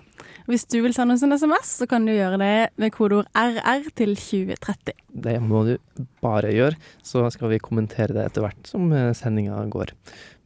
Hvis 0.50 0.66
du 0.66 0.80
vil 0.82 0.96
sende 0.96 1.14
oss 1.14 1.22
en 1.22 1.36
SMS, 1.36 1.76
så 1.78 1.86
kan 1.86 2.08
du 2.08 2.10
gjøre 2.10 2.40
det 2.42 2.54
med 2.82 2.94
kodeord 2.96 3.28
RR 3.38 3.92
til 3.94 4.16
2030. 4.18 4.96
Det 5.26 5.36
må 5.46 5.62
du 5.68 5.76
bare 6.24 6.50
gjøre, 6.56 6.80
så 7.06 7.28
skal 7.30 7.52
vi 7.52 7.62
kommentere 7.62 8.16
det 8.16 8.24
etter 8.26 8.48
hvert 8.48 8.72
som 8.72 8.90
sendinga 9.14 9.60
går. 9.70 9.94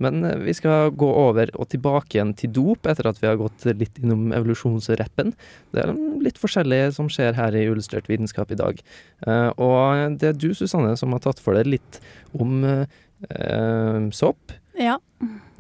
Men 0.04 0.24
eh, 0.28 0.40
vi 0.44 0.54
skal 0.58 0.92
gå 1.00 1.08
over 1.08 1.52
og 1.56 1.70
tilbake 1.72 2.18
igjen 2.18 2.34
til 2.38 2.52
dop, 2.56 2.88
etter 2.90 3.10
at 3.10 3.22
vi 3.22 3.30
har 3.30 3.40
gått 3.40 3.68
litt 3.70 4.02
innom 4.02 4.32
evolusjonsrappen. 4.36 5.34
Det 5.74 5.84
er 5.84 5.94
litt 6.24 6.42
forskjellig 6.42 6.82
som 6.98 7.12
skjer 7.12 7.38
her 7.38 7.56
i 7.56 7.66
Illustrert 7.68 8.10
vitenskap 8.12 8.52
i 8.54 8.60
dag. 8.60 8.82
Eh, 9.28 9.50
Og 9.56 10.18
det 10.20 10.34
er 10.34 10.40
du, 10.40 10.52
Susanne, 10.58 10.96
som 11.00 11.14
har 11.16 11.24
tatt 11.24 11.42
for 11.44 11.58
deg 11.58 11.70
litt 11.78 12.02
om 12.36 12.64
eh, 12.66 14.10
sopp. 14.16 14.58
Ja. 14.80 14.98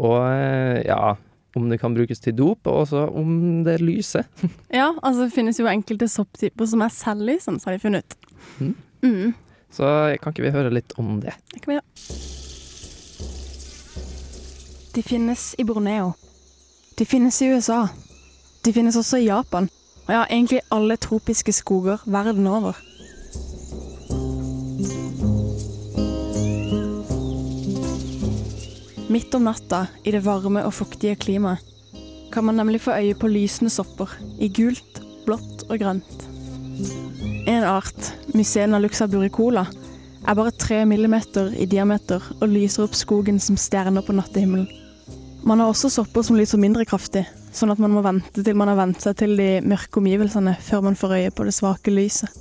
Og 0.02 0.18
eh, 0.28 0.82
ja, 0.88 1.16
om 1.56 1.70
det 1.70 1.80
kan 1.82 1.94
brukes 1.94 2.20
til 2.24 2.36
dop, 2.38 2.66
og 2.66 2.84
også 2.86 3.06
om 3.14 3.64
det 3.66 3.80
lyser. 3.82 4.26
ja, 4.80 4.92
altså 5.04 5.28
det 5.28 5.34
finnes 5.36 5.60
jo 5.60 5.70
enkelte 5.70 6.10
sopptyper 6.10 6.70
som 6.70 6.82
er 6.86 6.94
selvlysende, 6.94 7.62
har 7.66 7.76
de 7.76 7.84
funnet 7.84 8.06
ut. 8.06 8.30
Mm. 8.60 8.76
Mm. 9.04 9.34
Så 9.74 9.90
kan 10.22 10.34
ikke 10.34 10.46
vi 10.46 10.54
høre 10.54 10.74
litt 10.74 10.94
om 11.02 11.18
det? 11.22 11.34
Det 11.54 11.62
kan 11.64 11.74
vi 11.74 11.80
gjøre. 11.80 12.32
De 14.94 15.02
finnes 15.02 15.56
i 15.58 15.64
Borneo. 15.66 16.12
De 17.00 17.06
finnes 17.10 17.40
i 17.42 17.48
USA. 17.50 17.88
De 18.66 18.74
finnes 18.74 18.96
også 18.96 19.18
i 19.18 19.26
Japan. 19.26 19.66
Og 20.06 20.12
ja, 20.14 20.26
egentlig 20.28 20.62
alle 20.72 20.98
tropiske 21.02 21.56
skoger 21.56 22.04
verden 22.06 22.46
over. 22.48 22.78
Midt 29.14 29.36
om 29.36 29.44
natta, 29.46 29.86
i 30.04 30.12
det 30.12 30.24
varme 30.26 30.64
og 30.66 30.74
fuktige 30.74 31.14
klimaet, 31.22 31.62
kan 32.34 32.48
man 32.48 32.58
nemlig 32.58 32.80
få 32.82 32.96
øye 32.98 33.14
på 33.14 33.30
lysende 33.30 33.70
sopper 33.70 34.10
i 34.42 34.48
gult, 34.50 35.04
blått 35.28 35.68
og 35.68 35.78
grønt. 35.78 36.24
En 37.46 37.62
art, 37.68 38.08
Mycena 38.34 38.80
luxaburicola, 38.82 39.68
er 40.26 40.40
bare 40.40 40.56
tre 40.58 40.80
millimeter 40.90 41.54
i 41.54 41.70
diameter 41.70 42.26
og 42.40 42.50
lyser 42.56 42.88
opp 42.88 42.98
skogen 42.98 43.38
som 43.38 43.60
stjerner 43.60 44.02
på 44.02 44.18
nattehimmelen. 44.18 44.66
Man 45.46 45.62
har 45.62 45.70
også 45.70 45.94
sopper 45.94 46.26
som 46.26 46.42
lyser 46.42 46.58
mindre 46.58 46.90
kraftig, 46.90 47.28
sånn 47.54 47.70
at 47.76 47.86
man 47.86 47.94
må 47.94 48.02
vente 48.02 48.42
til 48.42 48.58
man 48.58 48.74
har 48.74 48.82
vent 48.82 49.06
seg 49.06 49.22
til 49.22 49.38
de 49.38 49.50
mørke 49.62 50.02
omgivelsene 50.02 50.58
før 50.58 50.88
man 50.90 50.98
får 50.98 51.18
øye 51.20 51.38
på 51.38 51.46
det 51.46 51.54
svake 51.62 51.94
lyset. 51.94 52.34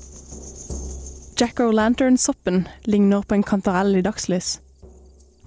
Jack-o'-lantern-soppen 1.37 2.65
ligner 2.89 3.29
på 3.29 3.37
en 3.37 3.45
kantarell 3.45 3.99
i 4.01 4.07
dagslys. 4.09 4.55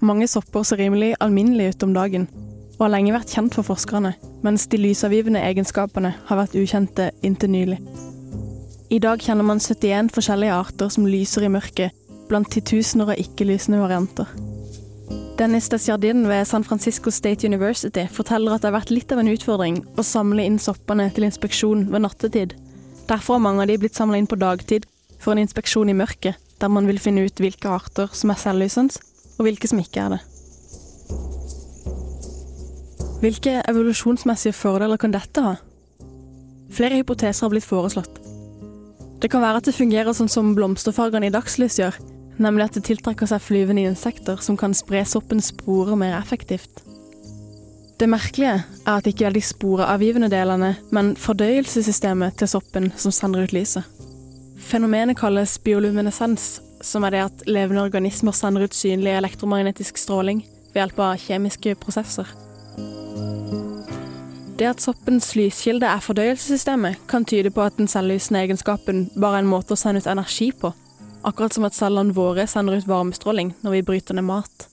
Mange 0.06 0.28
sopper 0.30 0.62
ser 0.62 0.78
rimelig 0.78 1.16
alminnelige 1.24 1.74
ut 1.74 1.84
om 1.88 1.94
dagen, 1.96 2.28
og 2.76 2.84
har 2.84 2.92
lenge 2.94 3.14
vært 3.16 3.32
kjent 3.34 3.56
for 3.58 3.66
forskerne, 3.66 4.12
mens 4.46 4.68
de 4.70 4.78
lysavgivende 4.78 5.42
egenskapene 5.42 6.12
har 6.28 6.38
vært 6.38 6.58
ukjente 6.60 7.08
inntil 7.26 7.50
nylig. 7.56 7.80
I 8.94 9.00
dag 9.02 9.24
kjenner 9.26 9.48
man 9.48 9.62
71 9.64 10.12
forskjellige 10.14 10.54
arter 10.54 10.92
som 10.94 11.08
lyser 11.10 11.48
i 11.48 11.50
mørket, 11.50 11.96
blant 12.30 12.52
titusener 12.54 13.16
av 13.16 13.22
ikke-lysende 13.24 13.80
varianter. 13.82 14.30
Dennis 15.40 15.72
Desjardin 15.74 16.22
ved 16.30 16.46
San 16.48 16.64
Francisco 16.64 17.10
State 17.12 17.48
University 17.48 18.06
forteller 18.12 18.54
at 18.54 18.62
det 18.62 18.70
har 18.70 18.78
vært 18.78 18.94
litt 18.94 19.10
av 19.12 19.24
en 19.24 19.32
utfordring 19.34 19.82
å 19.98 20.06
samle 20.06 20.46
inn 20.46 20.62
soppene 20.62 21.10
til 21.16 21.26
inspeksjon 21.28 21.88
ved 21.90 22.06
nattetid. 22.06 22.54
Derfor 23.10 23.40
har 23.40 23.44
mange 23.48 23.66
av 23.66 23.74
de 23.74 23.82
blitt 23.82 23.98
samla 23.98 24.22
inn 24.22 24.30
på 24.30 24.38
dagtid 24.38 24.86
for 25.18 25.34
en 25.34 25.42
inspeksjon 25.42 25.90
i 25.90 25.98
mørket, 25.98 26.38
der 26.62 26.72
man 26.72 26.86
vil 26.86 27.02
finne 27.02 27.26
ut 27.26 27.42
hvilke 27.42 27.74
arter 27.74 28.14
som 28.14 28.32
er 28.32 28.40
selvlysende, 28.40 29.02
og 29.38 29.48
hvilke 29.48 29.70
som 29.70 29.82
ikke 29.82 30.06
er 30.06 30.16
det. 30.16 30.22
Hvilke 33.24 33.62
evolusjonsmessige 33.70 34.54
fordeler 34.54 35.00
kan 35.02 35.14
dette 35.16 35.42
ha? 35.42 35.56
Flere 36.76 37.00
hypoteser 37.00 37.46
har 37.46 37.54
blitt 37.54 37.68
foreslått. 37.68 38.20
Det 39.22 39.32
kan 39.32 39.42
være 39.42 39.62
at 39.62 39.70
det 39.70 39.78
fungerer 39.78 40.14
sånn 40.14 40.30
som 40.30 40.52
blomsterfargene 40.58 41.30
i 41.30 41.34
dagslys 41.34 41.80
gjør, 41.80 41.96
nemlig 42.38 42.68
at 42.68 42.76
det 42.78 42.84
tiltrekker 42.90 43.30
seg 43.30 43.42
flyvende 43.42 43.86
insekter 43.88 44.42
som 44.44 44.58
kan 44.60 44.76
spre 44.76 45.06
soppens 45.08 45.54
sporer 45.54 45.98
mer 46.00 46.18
effektivt. 46.20 46.84
Det 47.96 48.10
merkelige 48.12 48.58
er 48.60 48.92
at 48.92 49.06
det 49.06 49.14
ikke 49.16 49.30
er 49.30 49.38
de 49.38 49.42
sporeavgivende 49.42 50.30
delene, 50.30 50.74
men 50.92 51.14
fordøyelsessystemet 51.16 52.36
til 52.42 52.52
soppen 52.52 52.92
som 53.00 53.14
sender 53.16 53.48
ut 53.48 53.56
lyset. 53.56 53.88
Fenomenet 54.60 55.16
kalles 55.18 55.56
bioluminescens, 55.64 56.60
som 56.86 57.04
er 57.04 57.16
det 57.16 57.24
at 57.26 57.46
levende 57.50 57.84
organismer 57.84 58.36
sender 58.36 58.68
ut 58.68 58.78
synlig 58.78 59.16
elektromagnetisk 59.18 59.98
stråling 59.98 60.44
ved 60.74 60.82
hjelp 60.84 61.02
av 61.02 61.22
kjemiske 61.22 61.76
prosesser. 61.82 62.30
Det 64.56 64.68
at 64.70 64.84
soppens 64.84 65.34
lyskilde 65.36 65.88
er 65.90 66.04
fordøyelsessystemet, 66.04 67.02
kan 67.12 67.26
tyde 67.28 67.52
på 67.52 67.66
at 67.66 67.76
den 67.76 67.90
selvlysende 67.92 68.46
egenskapen 68.46 69.10
bare 69.20 69.42
er 69.42 69.44
en 69.44 69.52
måte 69.52 69.76
å 69.76 69.80
sende 69.80 70.00
ut 70.00 70.08
energi 70.08 70.52
på, 70.56 70.72
akkurat 71.28 71.58
som 71.58 71.68
at 71.68 71.76
cellene 71.76 72.16
våre 72.16 72.46
sender 72.48 72.80
ut 72.80 72.88
varmestråling 72.88 73.52
når 73.66 73.76
vi 73.76 73.84
bryter 73.90 74.16
ned 74.16 74.30
mat. 74.30 74.70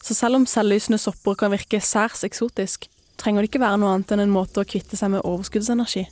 Så 0.00 0.14
selv 0.14 0.38
om 0.38 0.46
selvlysende 0.46 1.00
sopper 1.02 1.34
kan 1.40 1.50
virke 1.50 1.82
særs 1.82 2.22
eksotisk, 2.28 2.86
trenger 3.20 3.42
det 3.42 3.50
ikke 3.50 3.64
være 3.64 3.80
noe 3.82 3.96
annet 3.96 4.14
enn 4.14 4.24
en 4.28 4.32
måte 4.32 4.62
å 4.62 4.68
kvitte 4.68 4.96
seg 4.96 5.12
med 5.16 5.26
overskuddsenergi. 5.26 6.06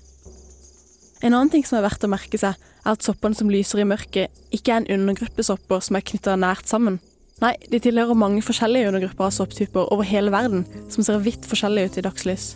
En 1.18 1.34
annen 1.34 1.50
ting 1.50 1.64
som 1.66 1.78
er 1.78 1.86
verdt 1.88 2.04
å 2.06 2.10
merke 2.10 2.38
seg, 2.38 2.54
er 2.54 2.94
at 2.94 3.04
soppene 3.04 3.34
som 3.34 3.50
lyser 3.50 3.82
i 3.82 3.86
mørket, 3.88 4.30
ikke 4.54 4.72
er 4.72 4.82
en 4.82 4.90
undergruppe 5.00 5.42
sopper 5.42 5.82
som 5.82 5.98
er 5.98 6.06
knytta 6.06 6.36
nært 6.38 6.70
sammen. 6.70 7.00
Nei, 7.42 7.52
de 7.70 7.78
tilhører 7.82 8.18
mange 8.18 8.42
forskjellige 8.42 8.90
undergrupper 8.90 9.28
av 9.28 9.34
sopptyper 9.34 9.90
over 9.94 10.06
hele 10.06 10.32
verden, 10.34 10.64
som 10.90 11.06
ser 11.06 11.22
vidt 11.22 11.46
forskjellige 11.46 11.90
ut 11.90 11.98
i 12.00 12.04
dagslys. 12.06 12.46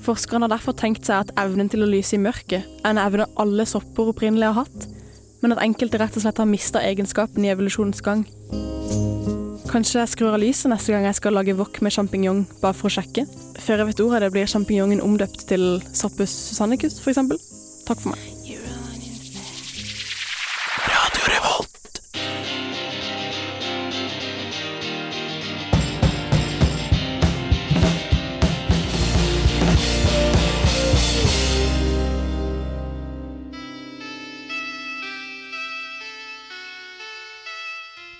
Forskerne 0.00 0.46
har 0.46 0.54
derfor 0.54 0.74
tenkt 0.78 1.06
seg 1.06 1.26
at 1.26 1.34
evnen 1.38 1.68
til 1.70 1.84
å 1.84 1.90
lyse 1.90 2.16
i 2.16 2.22
mørket 2.22 2.64
er 2.64 2.90
en 2.90 3.02
evne 3.02 3.28
alle 3.38 3.66
sopper 3.68 4.10
opprinnelig 4.14 4.48
har 4.48 4.64
hatt, 4.64 4.86
men 5.42 5.54
at 5.54 5.62
enkelte 5.64 6.00
rett 6.00 6.16
og 6.16 6.24
slett 6.24 6.40
har 6.40 6.48
mista 6.48 6.82
egenskapen 6.84 7.44
i 7.44 7.52
evolusjonens 7.52 8.02
gang. 8.04 8.24
Kanskje 9.70 10.00
jeg 10.00 10.10
skrur 10.16 10.34
av 10.34 10.42
lyset 10.42 10.70
neste 10.72 10.90
gang 10.90 11.04
jeg 11.06 11.18
skal 11.20 11.36
lage 11.36 11.54
wok 11.58 11.78
med 11.84 11.94
sjampinjong, 11.94 12.42
bare 12.62 12.74
for 12.74 12.90
å 12.90 12.94
sjekke. 12.96 13.26
Før 13.60 13.84
jeg 13.84 13.90
vet 13.92 14.02
ordet 14.02 14.18
av 14.18 14.24
det, 14.24 14.34
blir 14.34 14.50
sjampinjongen 14.50 15.02
omdøpt 15.04 15.46
til 15.50 15.66
Soppus 15.94 16.32
susannicus, 16.50 16.98
f.eks. 16.98 17.59
Takk 17.90 18.02
for 18.04 18.12
meg. 18.14 18.18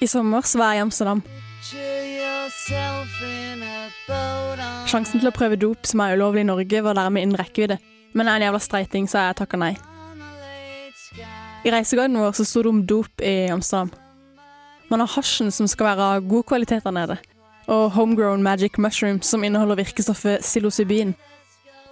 I 0.00 0.06
sommer 0.08 0.42
så 0.48 0.58
var 0.58 0.72
jeg 0.72 0.80
i 0.80 0.82
Amsterdam. 0.82 1.22
Sjansen 4.90 5.20
til 5.20 5.30
å 5.30 5.34
prøve 5.36 5.60
dop 5.60 5.86
som 5.86 6.02
er 6.02 6.16
ulovlig 6.18 6.42
i 6.42 6.50
Norge, 6.50 6.82
var 6.82 6.98
dermed 6.98 7.22
innen 7.22 7.38
rekkevidde. 7.38 7.78
Men 8.12 8.28
er 8.28 8.38
en 8.38 8.46
jævla 8.48 8.60
streiting, 8.62 9.08
så 9.08 9.18
jeg 9.18 9.38
takka 9.38 9.60
nei. 9.60 9.74
I 11.64 11.72
reiseguiden 11.72 12.16
vår 12.18 12.32
så 12.38 12.46
sto 12.48 12.62
det 12.64 12.70
om 12.70 12.84
dop 12.86 13.22
i 13.22 13.50
Amsterdam. 13.52 13.90
Man 14.90 15.02
har 15.02 15.12
hasjen 15.14 15.52
som 15.54 15.68
skal 15.70 15.92
være 15.92 16.06
av 16.16 16.26
god 16.26 16.46
kvalitet 16.50 16.86
der 16.86 16.94
nede, 16.96 17.16
og 17.70 17.92
homegrown 17.94 18.42
magic 18.42 18.78
mushroom 18.78 19.20
som 19.22 19.44
inneholder 19.44 19.78
virkestoffet 19.78 20.42
psilocybin. 20.42 21.14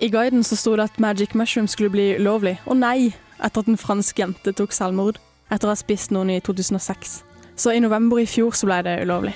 I 0.00 0.08
guiden 0.10 0.42
så 0.44 0.56
sto 0.56 0.76
det 0.76 0.88
at 0.88 1.00
magic 1.00 1.34
mushroom 1.34 1.68
skulle 1.68 1.90
bli 1.90 2.16
ulovlig, 2.18 2.56
og 2.66 2.76
nei, 2.80 3.14
etter 3.38 3.62
at 3.62 3.70
en 3.70 3.78
fransk 3.78 4.18
jente 4.18 4.52
tok 4.52 4.74
selvmord 4.74 5.20
etter 5.50 5.68
å 5.68 5.72
ha 5.72 5.78
spist 5.78 6.10
noen 6.10 6.32
i 6.34 6.40
2006. 6.44 7.20
Så 7.58 7.74
i 7.74 7.82
november 7.82 8.18
i 8.22 8.26
fjor 8.26 8.54
så 8.54 8.66
ble 8.66 8.82
det 8.86 9.00
ulovlig. 9.02 9.34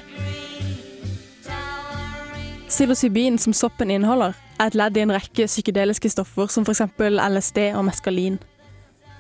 Psilocybin, 2.68 3.38
som 3.38 3.52
soppen 3.52 3.90
inneholder, 3.90 4.34
er 4.62 4.70
et 4.70 4.78
ledd 4.78 4.96
i 4.96 5.02
en 5.02 5.12
rekke 5.14 5.48
psykedeliske 5.50 6.10
stoffer 6.12 6.50
som 6.52 6.66
f.eks. 6.66 6.84
LSD 7.10 7.72
og 7.74 7.86
meskalin. 7.88 8.38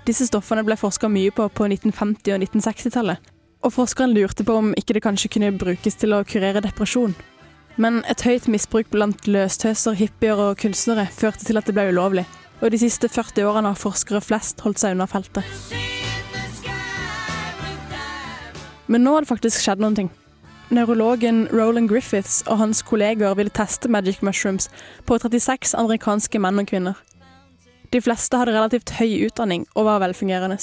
Disse 0.06 0.26
stoffene 0.26 0.64
ble 0.66 0.76
forska 0.78 1.10
mye 1.10 1.30
på 1.34 1.48
på 1.54 1.66
1950- 1.68 2.34
og 2.34 2.44
1960-tallet, 2.46 3.32
og 3.62 3.74
forskeren 3.74 4.14
lurte 4.14 4.46
på 4.46 4.56
om 4.58 4.72
ikke 4.78 4.96
det 4.96 5.04
kanskje 5.04 5.30
kunne 5.36 5.52
brukes 5.58 5.98
til 5.98 6.14
å 6.14 6.24
kurere 6.26 6.62
depresjon. 6.64 7.14
Men 7.80 8.02
et 8.10 8.24
høyt 8.26 8.48
misbruk 8.52 8.90
blant 8.92 9.26
løstøser, 9.26 9.96
hippier 9.96 10.38
og 10.38 10.58
kunstnere 10.60 11.06
førte 11.10 11.46
til 11.46 11.58
at 11.58 11.68
det 11.68 11.76
ble 11.76 11.88
ulovlig, 11.92 12.26
og 12.60 12.70
de 12.70 12.82
siste 12.82 13.08
40 13.10 13.46
årene 13.48 13.72
har 13.72 13.78
forskere 13.78 14.22
flest 14.22 14.60
holdt 14.66 14.82
seg 14.82 14.96
unna 14.96 15.08
feltet. 15.10 15.46
Men 18.90 19.06
nå 19.06 19.14
har 19.14 19.24
det 19.24 19.30
faktisk 19.30 19.62
skjedd 19.62 19.80
noen 19.80 19.96
ting. 19.96 20.10
Neurologen 20.72 21.48
Roland 21.52 21.90
Griffiths 21.90 22.38
og 22.48 22.56
hans 22.56 22.78
kolleger 22.88 23.34
ville 23.36 23.52
teste 23.52 23.90
magic 23.92 24.22
mushrooms 24.24 24.70
på 25.04 25.18
36 25.20 25.74
amerikanske 25.76 26.38
menn 26.40 26.62
og 26.62 26.70
kvinner. 26.70 26.96
De 27.92 28.00
fleste 28.00 28.38
hadde 28.40 28.54
relativt 28.54 28.94
høy 28.96 29.26
utdanning 29.26 29.66
og 29.74 29.84
var 29.84 30.00
velfungerende. 30.00 30.56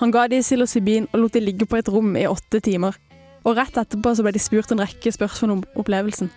Han 0.00 0.10
ga 0.10 0.24
de 0.26 0.40
psilocybin 0.42 1.06
og 1.12 1.20
lot 1.22 1.36
de 1.36 1.42
ligge 1.44 1.68
på 1.70 1.78
et 1.78 1.88
rom 1.88 2.16
i 2.18 2.26
åtte 2.26 2.58
timer. 2.66 2.98
Og 3.44 3.54
rett 3.60 3.78
etterpå 3.78 4.10
så 4.16 4.24
ble 4.26 4.32
de 4.34 4.42
spurt 4.42 4.72
en 4.74 4.82
rekke 4.82 5.12
spørsmål 5.14 5.52
om 5.52 5.62
opplevelsen. 5.78 6.32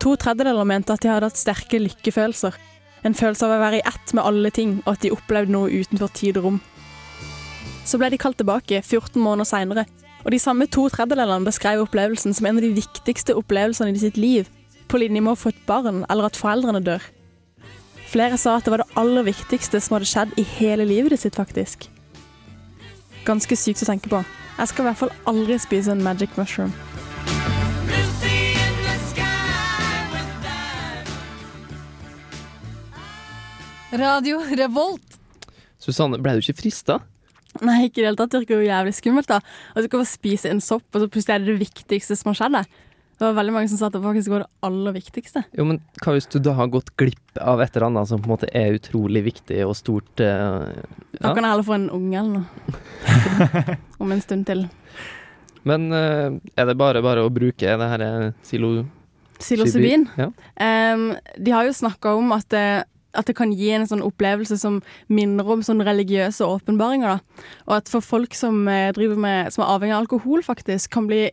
To 0.00 0.14
tredjedeler 0.16 0.64
mente 0.64 0.96
at 0.96 1.04
de 1.04 1.10
hadde 1.12 1.28
hatt 1.28 1.40
sterke 1.40 1.82
lykkefølelser. 1.82 2.56
En 3.04 3.18
følelse 3.18 3.44
av 3.44 3.58
å 3.58 3.60
være 3.60 3.82
i 3.82 3.84
ett 3.84 4.14
med 4.16 4.24
alle 4.24 4.52
ting, 4.54 4.78
og 4.86 4.94
at 4.94 5.04
de 5.04 5.12
opplevde 5.12 5.52
noe 5.52 5.68
utenfor 5.68 6.14
tid 6.16 6.40
og 6.40 6.48
rom. 6.48 6.58
Så 7.84 8.00
ble 8.00 8.08
de 8.14 8.20
kalt 8.22 8.38
tilbake 8.40 8.80
14 8.80 9.20
måneder 9.20 9.50
seinere, 9.50 9.84
og 10.24 10.32
de 10.32 10.40
samme 10.40 10.66
to 10.66 10.86
tredjedelene 10.88 11.44
beskrev 11.44 11.82
opplevelsen 11.84 12.34
som 12.36 12.48
en 12.48 12.58
av 12.58 12.64
de 12.64 12.72
viktigste 12.76 13.36
opplevelsene 13.36 13.92
i 13.92 14.00
sitt 14.00 14.16
liv, 14.16 14.48
på 14.88 15.00
linje 15.00 15.20
med 15.20 15.34
å 15.34 15.38
få 15.38 15.52
et 15.52 15.66
barn 15.68 16.04
eller 16.08 16.28
at 16.28 16.38
foreldrene 16.40 16.80
dør. 16.84 17.04
Flere 18.08 18.38
sa 18.40 18.56
at 18.56 18.64
det 18.64 18.72
var 18.72 18.84
det 18.84 18.96
aller 19.00 19.26
viktigste 19.26 19.80
som 19.82 19.96
hadde 19.96 20.08
skjedd 20.08 20.34
i 20.40 20.44
hele 20.56 20.86
livet 20.88 21.20
sitt, 21.20 21.36
faktisk. 21.36 21.88
Ganske 23.24 23.56
sykt 23.56 23.82
å 23.84 23.88
tenke 23.88 24.12
på. 24.12 24.20
Jeg 24.54 24.70
skal 24.70 24.84
i 24.84 24.88
hvert 24.88 25.00
fall 25.00 25.14
aldri 25.28 25.58
spise 25.58 25.92
en 25.92 26.04
magic 26.04 26.36
mushroom. 26.38 26.72
Radio 33.94 34.40
Revolt. 34.58 35.18
Susanne, 35.78 36.18
ble 36.18 36.36
du 36.36 36.42
ikke 36.42 36.62
frista? 36.64 37.02
Nei, 37.66 37.84
ikke 37.86 38.00
i 38.00 38.02
det 38.02 38.08
hele 38.10 38.18
tatt. 38.18 38.32
Det 38.34 38.42
virker 38.44 38.58
jo 38.58 38.66
jævlig 38.66 38.94
skummelt. 38.96 39.30
da. 39.30 39.40
Du 39.76 39.86
kan 39.86 40.02
få 40.02 40.08
spise 40.08 40.50
en 40.50 40.62
sopp, 40.64 40.86
og 40.92 41.04
så 41.04 41.10
plutselig 41.10 41.36
er 41.36 41.44
det 41.44 41.52
det 41.52 41.62
viktigste 41.62 42.18
som 42.18 42.32
har 42.32 42.40
skjedd. 42.40 42.58
Det 43.14 43.22
var 43.28 43.36
veldig 43.36 43.52
mange 43.54 43.70
som 43.70 43.78
sa 43.78 43.86
at 43.86 43.94
det 43.94 44.02
faktisk 44.02 44.32
var 44.32 44.42
det 44.42 44.50
aller 44.66 44.94
viktigste. 44.96 45.44
Jo, 45.54 45.66
men 45.68 45.78
hva 46.02 46.16
hvis 46.16 46.26
du 46.32 46.40
da 46.42 46.56
har 46.58 46.70
gått 46.72 46.90
glipp 46.98 47.38
av 47.38 47.62
et 47.62 47.76
eller 47.76 47.86
annet 47.86 48.10
som 48.10 48.22
på 48.22 48.26
en 48.26 48.32
måte 48.34 48.48
er 48.50 48.74
utrolig 48.74 49.22
viktig 49.28 49.60
og 49.62 49.76
stort? 49.78 50.18
eh, 50.18 50.66
Da 51.20 51.30
kan 51.30 51.46
jeg 51.46 51.52
heller 51.52 51.68
få 51.68 51.76
en 51.78 51.90
unge 51.94 52.18
eller 52.18 52.40
noe. 52.40 53.76
Om 54.02 54.16
en 54.16 54.24
stund 54.24 54.48
til. 54.50 54.66
Men 55.64 55.86
uh, 55.94 56.34
er 56.58 56.68
det 56.68 56.76
bare 56.76 57.04
bare 57.06 57.22
å 57.24 57.32
bruke 57.32 57.78
det 57.78 57.90
her 57.94 58.04
eh, 58.04 58.32
silo... 58.44 58.82
Psilocybin. 59.38 60.08
Ja. 60.18 60.28
Um, 60.94 61.14
de 61.38 61.54
har 61.54 61.66
jo 61.66 61.72
snakka 61.74 62.12
om 62.16 62.30
at 62.36 62.46
det, 62.54 62.84
at 63.14 63.26
det 63.26 63.36
kan 63.38 63.52
gi 63.54 63.70
en 63.74 63.86
sånn 63.88 64.04
opplevelse 64.04 64.58
som 64.60 64.80
minner 65.08 65.48
om 65.50 65.62
sånn 65.64 65.84
religiøse 65.84 66.46
åpenbaringer. 66.46 67.18
da. 67.18 67.44
Og 67.68 67.76
at 67.78 67.88
for 67.88 68.00
folk 68.00 68.34
som, 68.34 68.66
eh, 68.68 68.92
driver 68.92 69.16
med, 69.16 69.52
som 69.52 69.64
er 69.64 69.72
avhengig 69.74 69.94
av 69.94 70.02
alkohol, 70.04 70.42
faktisk, 70.42 70.90
kan 70.90 71.06
bli 71.06 71.30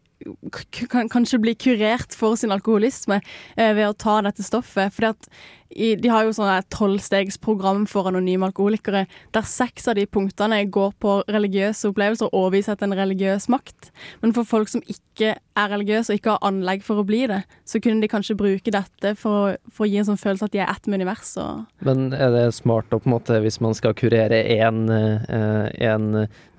kan 0.92 1.10
kanskje 1.12 1.40
bli 1.42 1.56
kurert 1.56 2.16
for 2.18 2.38
sin 2.40 2.54
alkoholisme 2.54 3.22
eh, 3.56 3.74
ved 3.78 3.88
å 3.88 3.98
ta 3.98 4.20
dette 4.26 4.46
stoffet. 4.46 4.94
Fordi 4.94 5.12
at 5.14 5.30
i, 5.72 5.96
De 5.96 6.10
har 6.12 6.26
jo 6.28 6.34
et 6.52 6.68
tolvstegsprogram 6.74 7.86
for 7.88 8.10
anonyme 8.10 8.50
alkoholikere, 8.50 9.06
der 9.32 9.46
seks 9.48 9.88
av 9.88 9.96
de 9.96 10.04
punktene 10.04 10.66
går 10.68 10.92
på 11.00 11.14
religiøse 11.32 11.88
opplevelser 11.88 12.28
og 12.28 12.36
overviser 12.42 12.76
til 12.76 12.90
en 12.90 12.98
religiøs 13.00 13.48
makt. 13.48 13.92
Men 14.20 14.36
for 14.36 14.48
folk 14.48 14.68
som 14.68 14.84
ikke 14.84 15.38
er 15.40 15.72
religiøse 15.72 16.12
og 16.12 16.20
ikke 16.20 16.36
har 16.36 16.44
anlegg 16.50 16.84
for 16.84 17.00
å 17.00 17.08
bli 17.08 17.24
det, 17.32 17.40
så 17.64 17.80
kunne 17.80 18.04
de 18.04 18.12
kanskje 18.12 18.36
bruke 18.36 18.74
dette 18.74 19.16
for, 19.20 19.56
for 19.72 19.88
å 19.88 19.92
gi 19.92 20.02
en 20.02 20.10
sånn 20.12 20.20
følelse 20.20 20.50
at 20.50 20.56
de 20.58 20.64
er 20.64 20.72
ett 20.72 20.92
med 20.92 21.00
universet. 21.06 21.72
Men 21.88 22.12
er 22.20 22.36
det 22.36 22.46
smart 22.58 22.92
å 22.92 23.00
på 23.00 23.08
en 23.08 23.16
måte, 23.16 23.40
hvis 23.44 23.62
man 23.64 23.78
skal 23.78 23.96
kurere 23.96 24.44
én 24.44 24.92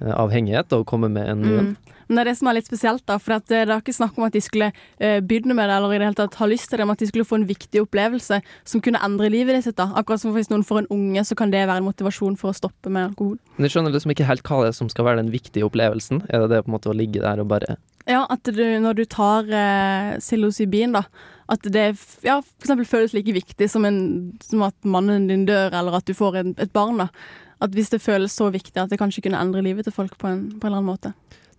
avhengighet, 0.00 0.72
og 0.72 0.88
komme 0.88 1.12
med 1.12 1.28
en 1.28 1.44
ny 1.44 1.52
en? 1.58 1.74
Mm. 1.74 1.98
Men 2.12 2.18
det 2.18 2.26
er 2.26 2.28
det 2.34 2.38
som 2.42 2.48
er 2.50 2.58
litt 2.58 2.68
spesielt, 2.68 3.02
da. 3.08 3.14
For 3.16 3.38
at 3.38 3.48
eh, 3.48 3.62
det 3.64 3.72
er 3.72 3.80
ikke 3.80 3.94
snakk 3.96 4.18
om 4.20 4.26
at 4.26 4.34
de 4.36 4.42
skulle 4.44 4.66
uh, 4.68 5.20
begynne 5.24 5.56
med 5.56 5.64
det, 5.64 5.78
eller 5.78 5.94
i 5.94 6.00
det 6.02 6.08
hele 6.10 6.18
tatt 6.18 6.34
ha 6.42 6.48
lyst 6.50 6.68
til 6.68 6.82
det, 6.82 6.84
men 6.84 6.92
at 6.92 7.00
de 7.00 7.08
skulle 7.08 7.24
få 7.24 7.38
en 7.40 7.46
viktig 7.48 7.80
opplevelse 7.86 8.42
som 8.68 8.82
kunne 8.84 9.00
endre 9.00 9.30
livet 9.32 9.64
sitt. 9.64 9.78
da. 9.80 9.88
Akkurat 9.96 10.20
som 10.20 10.34
hvis 10.36 10.50
noen 10.52 10.66
får 10.66 10.82
en 10.82 10.90
unge, 10.92 11.24
så 11.24 11.38
kan 11.38 11.54
det 11.54 11.62
være 11.64 11.80
en 11.80 11.88
motivasjon 11.88 12.36
for 12.36 12.52
å 12.52 12.58
stoppe 12.58 12.92
med 12.92 13.06
alkohol. 13.08 13.38
Men 13.56 13.64
jeg 13.64 13.76
skjønner 13.76 13.94
liksom 13.96 14.12
ikke 14.12 14.28
helt 14.28 14.44
hva 14.44 14.60
det 14.60 14.74
er 14.74 14.76
som 14.76 14.90
skal 14.92 15.08
være 15.08 15.22
den 15.22 15.32
viktige 15.32 15.64
opplevelsen. 15.64 16.26
Er 16.28 16.44
det 16.44 16.52
det 16.52 16.60
på 16.66 16.72
en 16.72 16.76
måte 16.76 16.92
å 16.92 16.96
ligge 16.98 17.24
der 17.24 17.40
og 17.40 17.48
bare 17.54 17.78
Ja, 18.04 18.26
at 18.28 18.44
du, 18.44 18.64
når 18.82 18.98
du 18.98 19.04
tar 19.08 19.48
uh, 19.48 20.18
psilocybin, 20.20 20.98
da, 20.98 21.06
at 21.48 21.64
det 21.72 21.86
ja, 22.26 22.40
for 22.66 22.84
føles 22.88 23.16
like 23.16 23.32
viktig 23.32 23.70
som, 23.72 23.88
en, 23.88 24.02
som 24.44 24.66
at 24.68 24.76
mannen 24.84 25.30
din 25.30 25.46
dør, 25.48 25.72
eller 25.72 25.96
at 25.96 26.08
du 26.08 26.12
får 26.16 26.42
en, 26.42 26.52
et 26.60 26.76
barn. 26.76 27.00
da. 27.00 27.08
At 27.62 27.76
hvis 27.76 27.92
det 27.92 28.02
føles 28.02 28.34
så 28.34 28.48
viktig 28.50 28.74
at 28.80 28.90
det 28.90 28.98
kanskje 28.98 29.22
kunne 29.26 29.40
endre 29.40 29.62
livet 29.62 29.86
til 29.86 29.94
folk 29.94 30.16
på 30.18 30.26
en, 30.26 30.48
på 30.58 30.66
en 30.66 30.72
eller 30.72 30.82
annen 30.82 30.90
måte. 30.90 31.12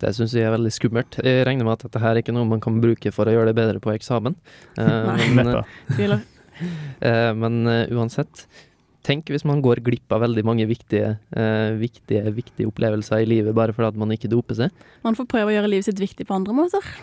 Det 0.04 0.12
syns 0.18 0.36
jeg 0.36 0.48
er 0.48 0.54
veldig 0.58 0.74
skummelt. 0.76 1.18
Jeg 1.24 1.46
regner 1.48 1.68
med 1.68 1.78
at 1.78 1.88
dette 1.88 2.02
her 2.04 2.14
er 2.14 2.24
ikke 2.24 2.36
noe 2.36 2.50
man 2.50 2.62
kan 2.64 2.82
bruke 2.84 3.14
for 3.16 3.30
å 3.30 3.36
gjøre 3.36 3.52
det 3.52 3.58
bedre 3.62 3.82
på 3.84 3.94
eksamen. 3.96 4.36
Eh, 4.76 4.92
Nei. 5.08 5.32
men, 5.38 5.52
Neppe. 5.54 5.96
Tviler. 5.96 6.24
eh, 7.08 7.32
men 7.40 7.64
eh, 7.72 7.96
uansett, 7.96 8.46
tenk 9.08 9.32
hvis 9.32 9.48
man 9.48 9.64
går 9.64 9.82
glipp 9.84 10.12
av 10.16 10.24
veldig 10.26 10.44
mange 10.48 10.68
viktige, 10.70 11.16
eh, 11.36 11.72
viktige, 11.80 12.36
viktige 12.36 12.70
opplevelser 12.70 13.24
i 13.24 13.30
livet 13.30 13.56
bare 13.56 13.76
fordi 13.76 13.94
at 13.94 14.00
man 14.04 14.16
ikke 14.16 14.32
doper 14.32 14.60
seg. 14.60 14.86
Man 15.08 15.18
får 15.20 15.30
prøve 15.32 15.52
å 15.52 15.58
gjøre 15.58 15.72
livet 15.72 15.90
sitt 15.90 16.04
viktig 16.04 16.28
på 16.30 16.36
andre 16.38 16.56
måter. 16.60 16.94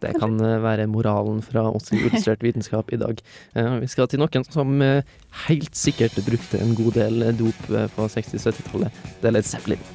Det 0.00 0.14
kan 0.16 0.38
eh, 0.40 0.56
være 0.62 0.88
moralen 0.90 1.42
fra 1.44 1.66
oss 1.70 1.92
i 1.92 2.00
Illustrert 2.00 2.42
vitenskap 2.44 2.92
i 2.94 3.00
dag. 3.00 3.20
Eh, 3.54 3.76
Vi 3.84 3.90
skal 3.92 4.08
til 4.08 4.22
noen 4.22 4.46
som 4.48 4.80
eh, 4.84 5.04
helt 5.46 5.76
sikkert 5.76 6.16
brukte 6.26 6.62
en 6.62 6.74
god 6.78 6.96
del 6.96 7.22
eh, 7.28 7.36
dop 7.36 7.70
eh, 7.70 7.86
på 7.96 8.08
60-70-tallet. 8.16 9.04
Det 9.20 9.30
er 9.30 9.36
Led 9.36 9.48
Zeppelin. 9.48 9.86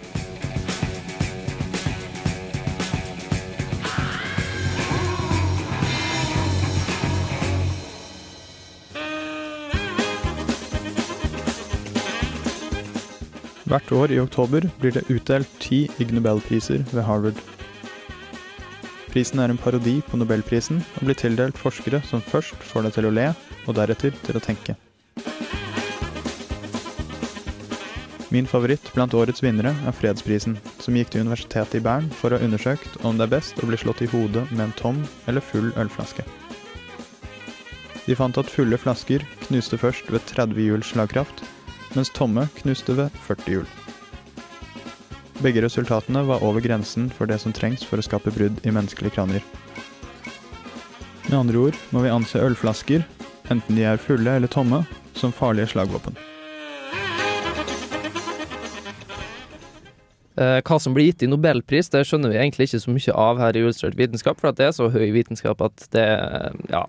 Hvert 13.65 13.91
år 13.97 14.11
i 14.13 14.19
oktober 14.21 14.67
blir 14.77 14.93
det 14.93 15.07
utdelt 15.09 15.49
ti 15.57 15.87
Ig 15.97 16.11
Nobelpriser 16.13 16.83
ved 16.91 17.05
Harvard. 17.07 17.39
Prisen 19.09 19.39
er 19.41 19.49
en 19.49 19.57
parodi 19.57 20.01
på 20.05 20.19
Nobelprisen 20.21 20.83
og 20.99 21.07
blir 21.07 21.17
tildelt 21.17 21.57
forskere 21.57 22.03
som 22.05 22.21
først 22.21 22.61
får 22.61 22.85
deg 22.85 22.97
til 22.97 23.07
å 23.09 23.13
le, 23.15 23.31
og 23.65 23.77
deretter 23.79 24.13
til 24.27 24.37
å 24.37 24.43
tenke. 24.43 24.75
Min 28.29 28.45
favoritt 28.51 28.91
blant 28.93 29.15
årets 29.17 29.41
vinnere 29.41 29.71
er 29.87 29.97
fredsprisen, 29.97 30.59
som 30.83 30.97
gikk 30.99 31.13
til 31.13 31.25
Universitetet 31.25 31.79
i 31.79 31.83
Bern 31.85 32.11
for 32.19 32.35
å 32.35 32.37
ha 32.37 32.45
undersøkt 32.45 32.99
om 33.01 33.17
det 33.17 33.29
er 33.29 33.35
best 33.37 33.63
å 33.63 33.69
bli 33.69 33.79
slått 33.81 34.05
i 34.05 34.11
hodet 34.11 34.45
med 34.51 34.67
en 34.67 34.77
tom 34.77 35.01
eller 35.25 35.41
full 35.41 35.71
ølflaske. 35.79 36.25
De 38.05 38.13
fant 38.13 38.37
at 38.37 38.51
fulle 38.51 38.77
flasker 38.77 39.25
knuste 39.47 39.79
først 39.81 40.11
ved 40.13 40.21
30 40.35 40.67
hjuls 40.67 40.91
slagkraft, 40.93 41.41
mens 41.95 42.11
tomme 42.13 42.47
knuste 42.59 42.95
ved 42.97 43.15
40 43.25 43.55
hjul. 43.55 43.67
Begge 45.43 45.65
resultatene 45.65 46.23
var 46.27 46.43
over 46.47 46.63
grensen 46.63 47.09
for 47.11 47.27
det 47.27 47.41
som 47.43 47.53
trengs 47.55 47.83
for 47.83 47.99
å 47.99 48.05
skape 48.05 48.31
brudd 48.35 48.61
i 48.63 48.71
menneskelige 48.71 49.17
kraner. 49.17 49.43
Med 51.25 51.39
andre 51.39 51.67
ord 51.67 51.81
må 51.91 52.05
vi 52.05 52.13
anse 52.13 52.39
ølflasker, 52.39 53.03
enten 53.51 53.75
de 53.75 53.83
er 53.87 53.99
fulle 54.01 54.37
eller 54.37 54.51
tomme, 54.51 54.83
som 55.17 55.33
farlige 55.35 55.73
slagvåpen. 55.73 56.15
Eh, 60.35 60.59
hva 60.67 60.77
som 60.83 60.95
blir 60.95 61.07
gitt 61.07 61.23
i 61.23 61.29
nobelpris, 61.31 61.87
det 61.93 62.03
skjønner 62.07 62.33
vi 62.33 62.39
egentlig 62.41 62.67
ikke 62.67 62.81
så 62.83 62.91
mye 62.91 63.15
av 63.25 63.39
her 63.39 63.55
i 63.55 63.61
Illustrert 63.63 63.95
vitenskap, 63.95 64.41
for 64.41 64.55
det 64.55 64.67
er 64.67 64.75
så 64.75 64.89
høy 64.91 65.07
vitenskap 65.15 65.63
at 65.63 65.87
det, 65.95 66.07
ja, 66.73 66.83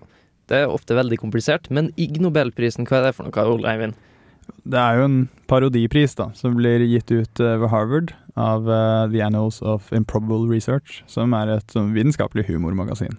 det 0.50 0.62
er 0.62 0.72
ofte 0.72 0.98
veldig 0.98 1.20
komplisert. 1.22 1.70
Men 1.70 1.92
Ig 1.94 2.18
Nobelprisen, 2.22 2.88
hva 2.88 2.98
er 2.98 3.08
det 3.08 3.16
for 3.18 3.28
noe, 3.28 3.46
Ole 3.54 3.70
Eivind? 3.70 3.94
Det 4.66 4.78
er 4.80 4.98
jo 4.98 5.06
en 5.06 5.18
parodipris 5.50 6.16
da, 6.18 6.30
som 6.34 6.56
blir 6.58 6.82
gitt 6.86 7.10
ut 7.12 7.42
eh, 7.42 7.56
ved 7.60 7.70
Harvard 7.70 8.14
av 8.36 8.66
uh, 8.68 9.06
The 9.12 9.22
Annals 9.24 9.62
of 9.62 9.92
Improbable 9.96 10.50
Research, 10.50 11.02
som 11.08 11.32
er 11.38 11.54
et 11.54 11.72
som 11.72 11.94
vitenskapelig 11.94 12.48
humormagasin. 12.50 13.14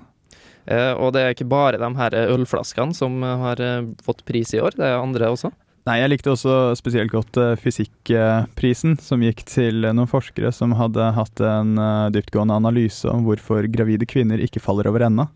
Eh, 0.67 0.91
og 0.93 1.15
det 1.15 1.23
er 1.23 1.33
ikke 1.33 1.47
bare 1.47 1.79
de 1.79 1.89
her 1.97 2.17
ølflaskene 2.27 2.93
som 2.93 3.23
har 3.23 3.61
eh, 3.63 3.87
fått 4.03 4.25
pris 4.27 4.51
i 4.53 4.61
år, 4.61 4.75
det 4.77 4.91
er 4.91 4.99
andre 4.99 5.31
også. 5.31 5.53
Nei, 5.87 6.01
jeg 6.01 6.11
likte 6.11 6.33
også 6.33 6.53
spesielt 6.75 7.13
godt 7.13 7.37
eh, 7.39 7.53
fysikkprisen, 7.61 8.97
som 8.99 9.21
gikk 9.23 9.45
til 9.47 9.87
eh, 9.87 9.93
noen 9.95 10.09
forskere 10.11 10.51
som 10.51 10.73
hadde 10.75 11.13
hatt 11.15 11.39
en 11.39 11.77
eh, 11.79 12.09
dyptgående 12.11 12.57
analyse 12.59 13.07
om 13.07 13.23
hvorfor 13.23 13.69
gravide 13.71 14.07
kvinner 14.09 14.41
ikke 14.43 14.59
faller 14.63 14.89
over 14.91 15.05
ende. 15.07 15.29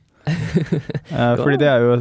Eh, 1.11 1.33
fordi 1.35 1.57
det 1.59 1.67
er, 1.67 1.83
jo, 1.83 1.95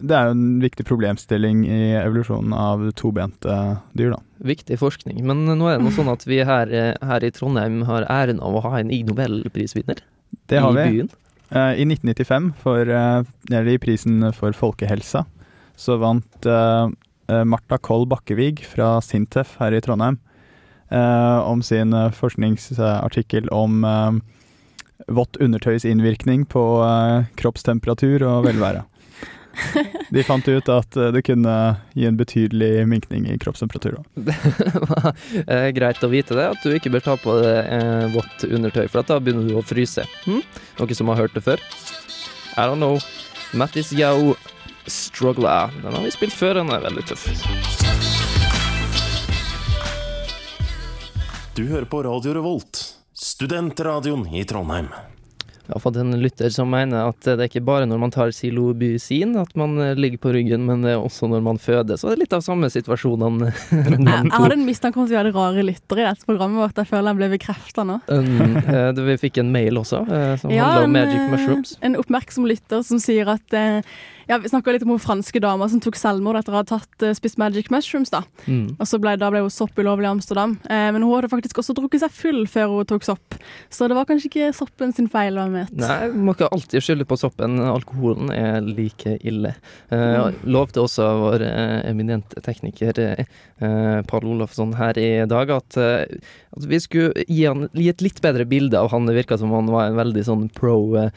det 0.00 0.14
er 0.16 0.30
jo 0.30 0.34
en 0.34 0.44
viktig 0.62 0.86
problemstilling 0.88 1.64
i 1.68 1.80
evolusjonen 1.98 2.54
av 2.56 2.86
tobente 2.96 3.52
dyr, 3.98 4.14
da. 4.14 4.20
Viktig 4.48 4.78
forskning. 4.80 5.20
Men 5.28 5.44
nå 5.44 5.68
er 5.68 5.76
det 5.76 5.84
noe 5.84 5.94
sånn 5.94 6.08
at 6.08 6.24
vi 6.28 6.40
her, 6.46 6.72
eh, 6.72 6.94
her 7.04 7.26
i 7.26 7.30
Trondheim 7.36 7.82
har 7.88 8.08
æren 8.12 8.40
av 8.40 8.56
å 8.56 8.62
ha 8.64 8.78
en 8.80 8.92
Ig 8.94 9.04
Nobelprisvinner. 9.10 10.00
Det 10.48 10.62
har 10.64 10.72
I 10.72 10.78
vi. 10.78 10.86
byen. 10.96 11.10
Eh, 11.50 11.82
I 11.82 11.86
1995, 11.88 12.48
for, 12.62 12.92
eller 12.96 13.72
i 13.74 13.78
prisen 13.82 14.24
for 14.36 14.56
folkehelsa, 14.56 15.26
så 15.76 15.98
vant 16.00 16.48
Marta 17.26 17.76
Koll 17.82 18.06
Bakkevig 18.08 18.64
fra 18.64 18.96
Sintef 19.04 19.58
her 19.60 19.76
i 19.76 19.82
Trondheim 19.84 20.16
om 20.88 21.60
sin 21.66 21.92
forskningsartikkel 22.16 23.50
om 23.52 23.82
vått 25.06 25.36
undertøys 25.36 25.84
innvirkning 25.84 26.46
på 26.50 26.64
eh, 26.84 27.30
kroppstemperatur 27.38 28.24
og 28.26 28.46
velvære. 28.48 28.84
De 30.10 30.22
fant 30.24 30.48
ut 30.48 30.68
at 30.68 30.96
eh, 30.96 31.12
det 31.14 31.22
kunne 31.26 31.54
gi 31.96 32.06
en 32.08 32.18
betydelig 32.18 32.86
minkning 32.88 33.26
i 33.30 33.38
kroppstemperatur. 33.40 33.98
Det 34.14 34.36
var 34.88 35.12
eh, 35.46 35.68
greit 35.76 36.04
å 36.04 36.10
vite 36.12 36.36
det, 36.36 36.48
at 36.56 36.64
du 36.64 36.74
ikke 36.76 36.92
bør 36.92 37.06
ta 37.06 37.16
på 37.20 37.38
deg 37.42 37.70
eh, 37.76 38.08
vått 38.14 38.46
undertøy, 38.48 38.86
for 38.88 39.02
at 39.02 39.12
da 39.12 39.20
begynner 39.20 39.48
du 39.48 39.56
å 39.58 39.64
fryse. 39.66 40.04
Hm? 40.26 40.42
Noen 40.80 40.98
som 40.98 41.12
har 41.12 41.24
hørt 41.24 41.36
det 41.36 41.44
før? 41.46 41.62
I 42.56 42.64
don't 42.64 42.80
know. 42.80 43.00
Mattis 43.56 43.92
Yao 43.96 44.34
Struggler. 44.86 45.72
Den 45.82 45.94
har 45.94 46.04
vi 46.04 46.14
spilt 46.14 46.36
før, 46.36 46.60
den 46.60 46.72
er 46.72 46.84
veldig 46.84 47.06
tøff. 47.10 47.26
Du 51.56 51.64
hører 51.70 51.86
på 51.88 52.02
Radio 52.04 52.34
Revolt, 52.36 52.82
studentradioen 53.16 54.26
i 54.34 54.44
Trondheim. 54.44 54.88
Jeg 55.66 55.74
har 55.74 55.82
fått 55.82 55.96
en 55.98 56.14
lytter 56.22 56.50
som 56.54 56.68
mener 56.70 57.08
at 57.10 57.24
det 57.26 57.40
er 57.40 57.48
ikke 57.48 57.64
bare 57.66 57.88
når 57.90 57.98
man 57.98 58.12
tar 58.14 58.30
silobusin 58.30 59.32
at 59.40 59.50
man 59.58 59.72
eh, 59.82 59.96
ligger 59.98 60.20
på 60.22 60.34
ryggen, 60.36 60.62
men 60.68 60.84
det 60.86 60.92
er 60.92 61.02
også 61.02 61.26
når 61.32 61.42
man 61.42 61.58
føder. 61.58 61.98
Så 61.98 62.06
det 62.06 62.14
er 62.14 62.20
litt 62.20 62.36
av 62.36 62.44
samme 62.46 62.70
situasjonene. 62.70 63.50
Jeg, 63.74 63.98
jeg 63.98 64.30
hadde 64.30 64.58
en 64.60 64.66
mistanke 64.68 65.00
om 65.00 65.08
at 65.08 65.10
vi 65.10 65.18
hadde 65.18 65.32
rare 65.34 65.64
lyttere 65.66 66.04
i 66.04 66.06
dette 66.06 66.28
programmet 66.28 66.62
vårt. 66.62 66.78
Jeg 66.78 66.90
føler 66.92 67.10
jeg 67.10 67.18
ble 67.18 67.28
bekrefta 67.32 67.84
nå. 67.88 67.96
Um, 68.06 68.58
uh, 68.68 69.00
vi 69.08 69.16
fikk 69.24 69.40
en 69.42 69.50
mail 69.54 69.80
også, 69.80 70.04
uh, 70.06 70.34
som 70.38 70.52
Ja, 70.54 70.68
handler 70.68 70.86
om 70.86 70.94
magic 70.94 71.32
mushrooms. 71.32 71.74
En 71.86 71.98
oppmerksom 71.98 72.46
lytter 72.46 72.84
som 72.86 73.02
sier 73.02 73.32
at 73.34 73.56
eh, 73.56 73.96
Ja, 74.28 74.38
vi 74.42 74.48
snakka 74.50 74.72
litt 74.74 74.82
om 74.82 74.90
hun 74.94 74.98
franske 75.02 75.40
dama 75.42 75.68
som 75.70 75.80
tok 75.80 75.94
selvmord 75.98 76.36
etter 76.40 76.52
å 76.54 76.60
ha 76.60 76.64
tatt, 76.66 76.90
eh, 77.02 77.14
spist 77.14 77.38
magic 77.38 77.70
mushrooms, 77.70 78.10
da. 78.10 78.22
Mm. 78.46 78.76
Og 78.80 78.86
så 78.90 78.98
ble, 79.00 79.16
da 79.16 79.30
ble 79.30 79.40
hun 79.44 79.50
sopp 79.54 79.76
ulovlig 79.78 80.08
i 80.08 80.12
Amsterdam. 80.14 80.56
Eh, 80.68 80.90
men 80.92 81.02
hun 81.02 81.14
hadde 81.14 81.30
faktisk 81.30 81.60
også 81.62 81.74
drukket 81.78 82.02
seg 82.02 82.10
full 82.10 82.46
før 82.50 82.72
hun 82.76 82.84
tok 82.90 83.06
sopp. 83.06 83.38
Så 83.70 83.86
det 83.88 83.94
var 83.96 84.04
kanskje 84.08 84.30
ikke 84.30 84.52
soppen 84.56 84.92
sin 84.94 85.06
feil. 85.08 85.36
Nei, 85.36 86.08
må 86.10 86.34
ikke 86.34 86.48
alltid 86.50 86.82
skylde 86.82 87.06
på 87.06 87.18
soppen. 87.20 87.58
Alkoholen 87.60 88.30
er 88.34 88.60
like 88.66 89.18
ille. 89.22 89.54
Eh, 89.90 90.04
Mm. 90.16 90.34
Lovte 90.50 90.80
også 90.80 91.04
vår 91.20 91.42
eh, 91.44 91.90
eminente 91.90 92.40
tekniker 92.42 92.98
eh, 92.98 94.02
Pål 94.08 94.24
Olofsson 94.32 94.72
her 94.78 94.96
i 94.98 95.26
dag 95.28 95.50
at, 95.50 95.76
eh, 95.76 96.04
at 96.56 96.64
vi 96.66 96.78
skulle 96.80 97.24
gi, 97.28 97.44
han, 97.44 97.68
gi 97.74 97.88
et 97.90 98.00
litt 98.02 98.20
bedre 98.24 98.46
bilde 98.48 98.74
av 98.80 98.90
han. 98.90 99.06
Det 99.06 99.14
virka 99.14 99.38
som 99.38 99.52
han 99.52 99.66
var 99.70 99.86
en 99.90 99.96
veldig 99.98 100.24
sånn 100.24 100.48
pro 100.56 100.96
eh, 100.96 101.10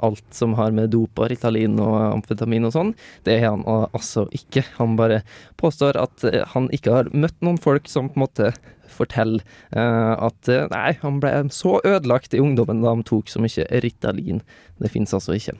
alt 0.00 0.24
som 0.34 0.54
har 0.54 0.70
med 0.72 0.90
dop 0.90 1.18
og 1.20 1.28
Ritalin 1.30 1.78
og 1.80 1.98
amfetamin 2.14 2.39
og 2.68 2.74
sånn. 2.74 2.92
Det 3.26 3.38
er 3.38 3.48
han 3.48 3.64
altså 3.66 4.26
ikke. 4.36 4.64
Han 4.78 4.96
bare 5.00 5.22
påstår 5.60 5.98
at 6.00 6.24
eh, 6.28 6.42
han 6.54 6.68
ikke 6.74 6.94
har 6.94 7.10
møtt 7.12 7.38
noen 7.44 7.60
folk 7.60 7.88
som 7.90 8.10
på 8.10 8.18
en 8.18 8.26
måte 8.26 8.52
forteller 8.94 9.42
eh, 9.72 10.14
at 10.26 10.48
eh, 10.52 10.66
nei, 10.72 10.92
han 11.02 11.20
ble 11.22 11.34
så 11.54 11.78
ødelagt 11.84 12.34
i 12.34 12.40
ungdommen 12.42 12.82
da 12.84 12.94
han 12.94 13.04
tok 13.06 13.30
så 13.30 13.42
mye 13.42 13.66
Ritalin. 13.84 14.42
Det 14.80 14.88
fins 14.88 15.12
altså 15.12 15.34
ikke. 15.36 15.52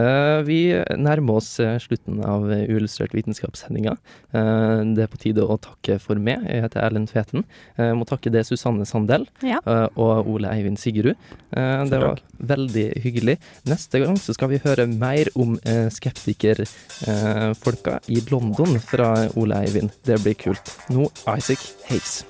Eh, 0.00 0.38
vi 0.46 0.58
nærmer 0.96 1.36
oss 1.36 1.50
slutten 1.84 2.22
av 2.24 2.46
Uillustrert 2.48 3.12
vitenskapssendinga. 3.12 3.92
Eh, 4.32 4.78
det 4.96 5.04
er 5.04 5.10
på 5.12 5.20
tide 5.20 5.44
å 5.44 5.58
takke 5.60 5.98
for 6.00 6.16
meg. 6.16 6.46
Jeg 6.48 6.64
heter 6.64 6.80
Erlend 6.86 7.12
Feten. 7.12 7.44
Jeg 7.76 7.98
må 8.00 8.06
takke 8.08 8.32
det 8.32 8.46
Susanne 8.48 8.86
Sandel 8.88 9.26
Ja. 9.44 9.58
og 10.00 10.30
Ole 10.32 10.48
Eivind 10.54 10.80
Sigerud. 10.80 11.12
Eh, 11.52 11.84
det 11.90 12.00
var 12.00 12.22
veldig 12.40 12.86
hyggelig. 13.04 13.36
Neste 13.68 14.00
gang 14.04 14.16
så 14.20 14.32
skal 14.36 14.54
vi 14.54 14.62
høre 14.64 14.88
mer 14.88 15.28
om 15.36 15.58
eh, 15.68 15.90
skeptikerfolka 15.92 17.98
i 18.08 18.22
London 18.30 18.78
fra 18.80 19.12
Ole 19.36 19.60
Eivind. 19.66 19.92
Det 20.08 20.22
blir 20.24 20.40
kult. 20.40 20.72
Nå 20.88 21.10
Isaac 21.36 21.68
Hayes. 21.90 22.22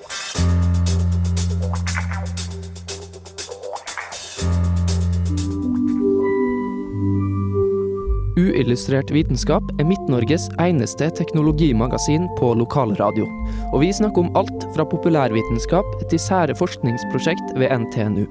Uillustrert 8.35 9.11
vitenskap 9.11 9.63
er 9.79 9.87
Midt-Norges 9.87 10.49
eneste 10.59 11.07
teknologimagasin 11.17 12.27
på 12.39 12.51
lokalradio. 12.59 13.25
Og 13.71 13.81
vi 13.83 13.91
snakker 13.95 14.25
om 14.25 14.31
alt 14.39 14.67
fra 14.75 14.85
populærvitenskap 14.91 15.87
til 16.11 16.21
sære 16.21 16.55
forskningsprosjekt 16.59 17.55
ved 17.59 17.71
NTNU. 17.71 18.25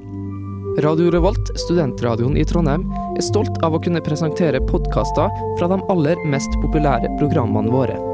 Radio 0.84 1.10
Revolt, 1.14 1.52
studentradioen 1.66 2.36
i 2.36 2.44
Trondheim, 2.44 2.88
er 3.14 3.24
stolt 3.24 3.60
av 3.66 3.76
å 3.76 3.82
kunne 3.84 4.02
presentere 4.04 4.62
podkaster 4.68 5.30
fra 5.58 5.70
de 5.70 5.78
aller 5.92 6.26
mest 6.28 6.58
populære 6.64 7.12
programmene 7.20 7.72
våre. 7.72 8.13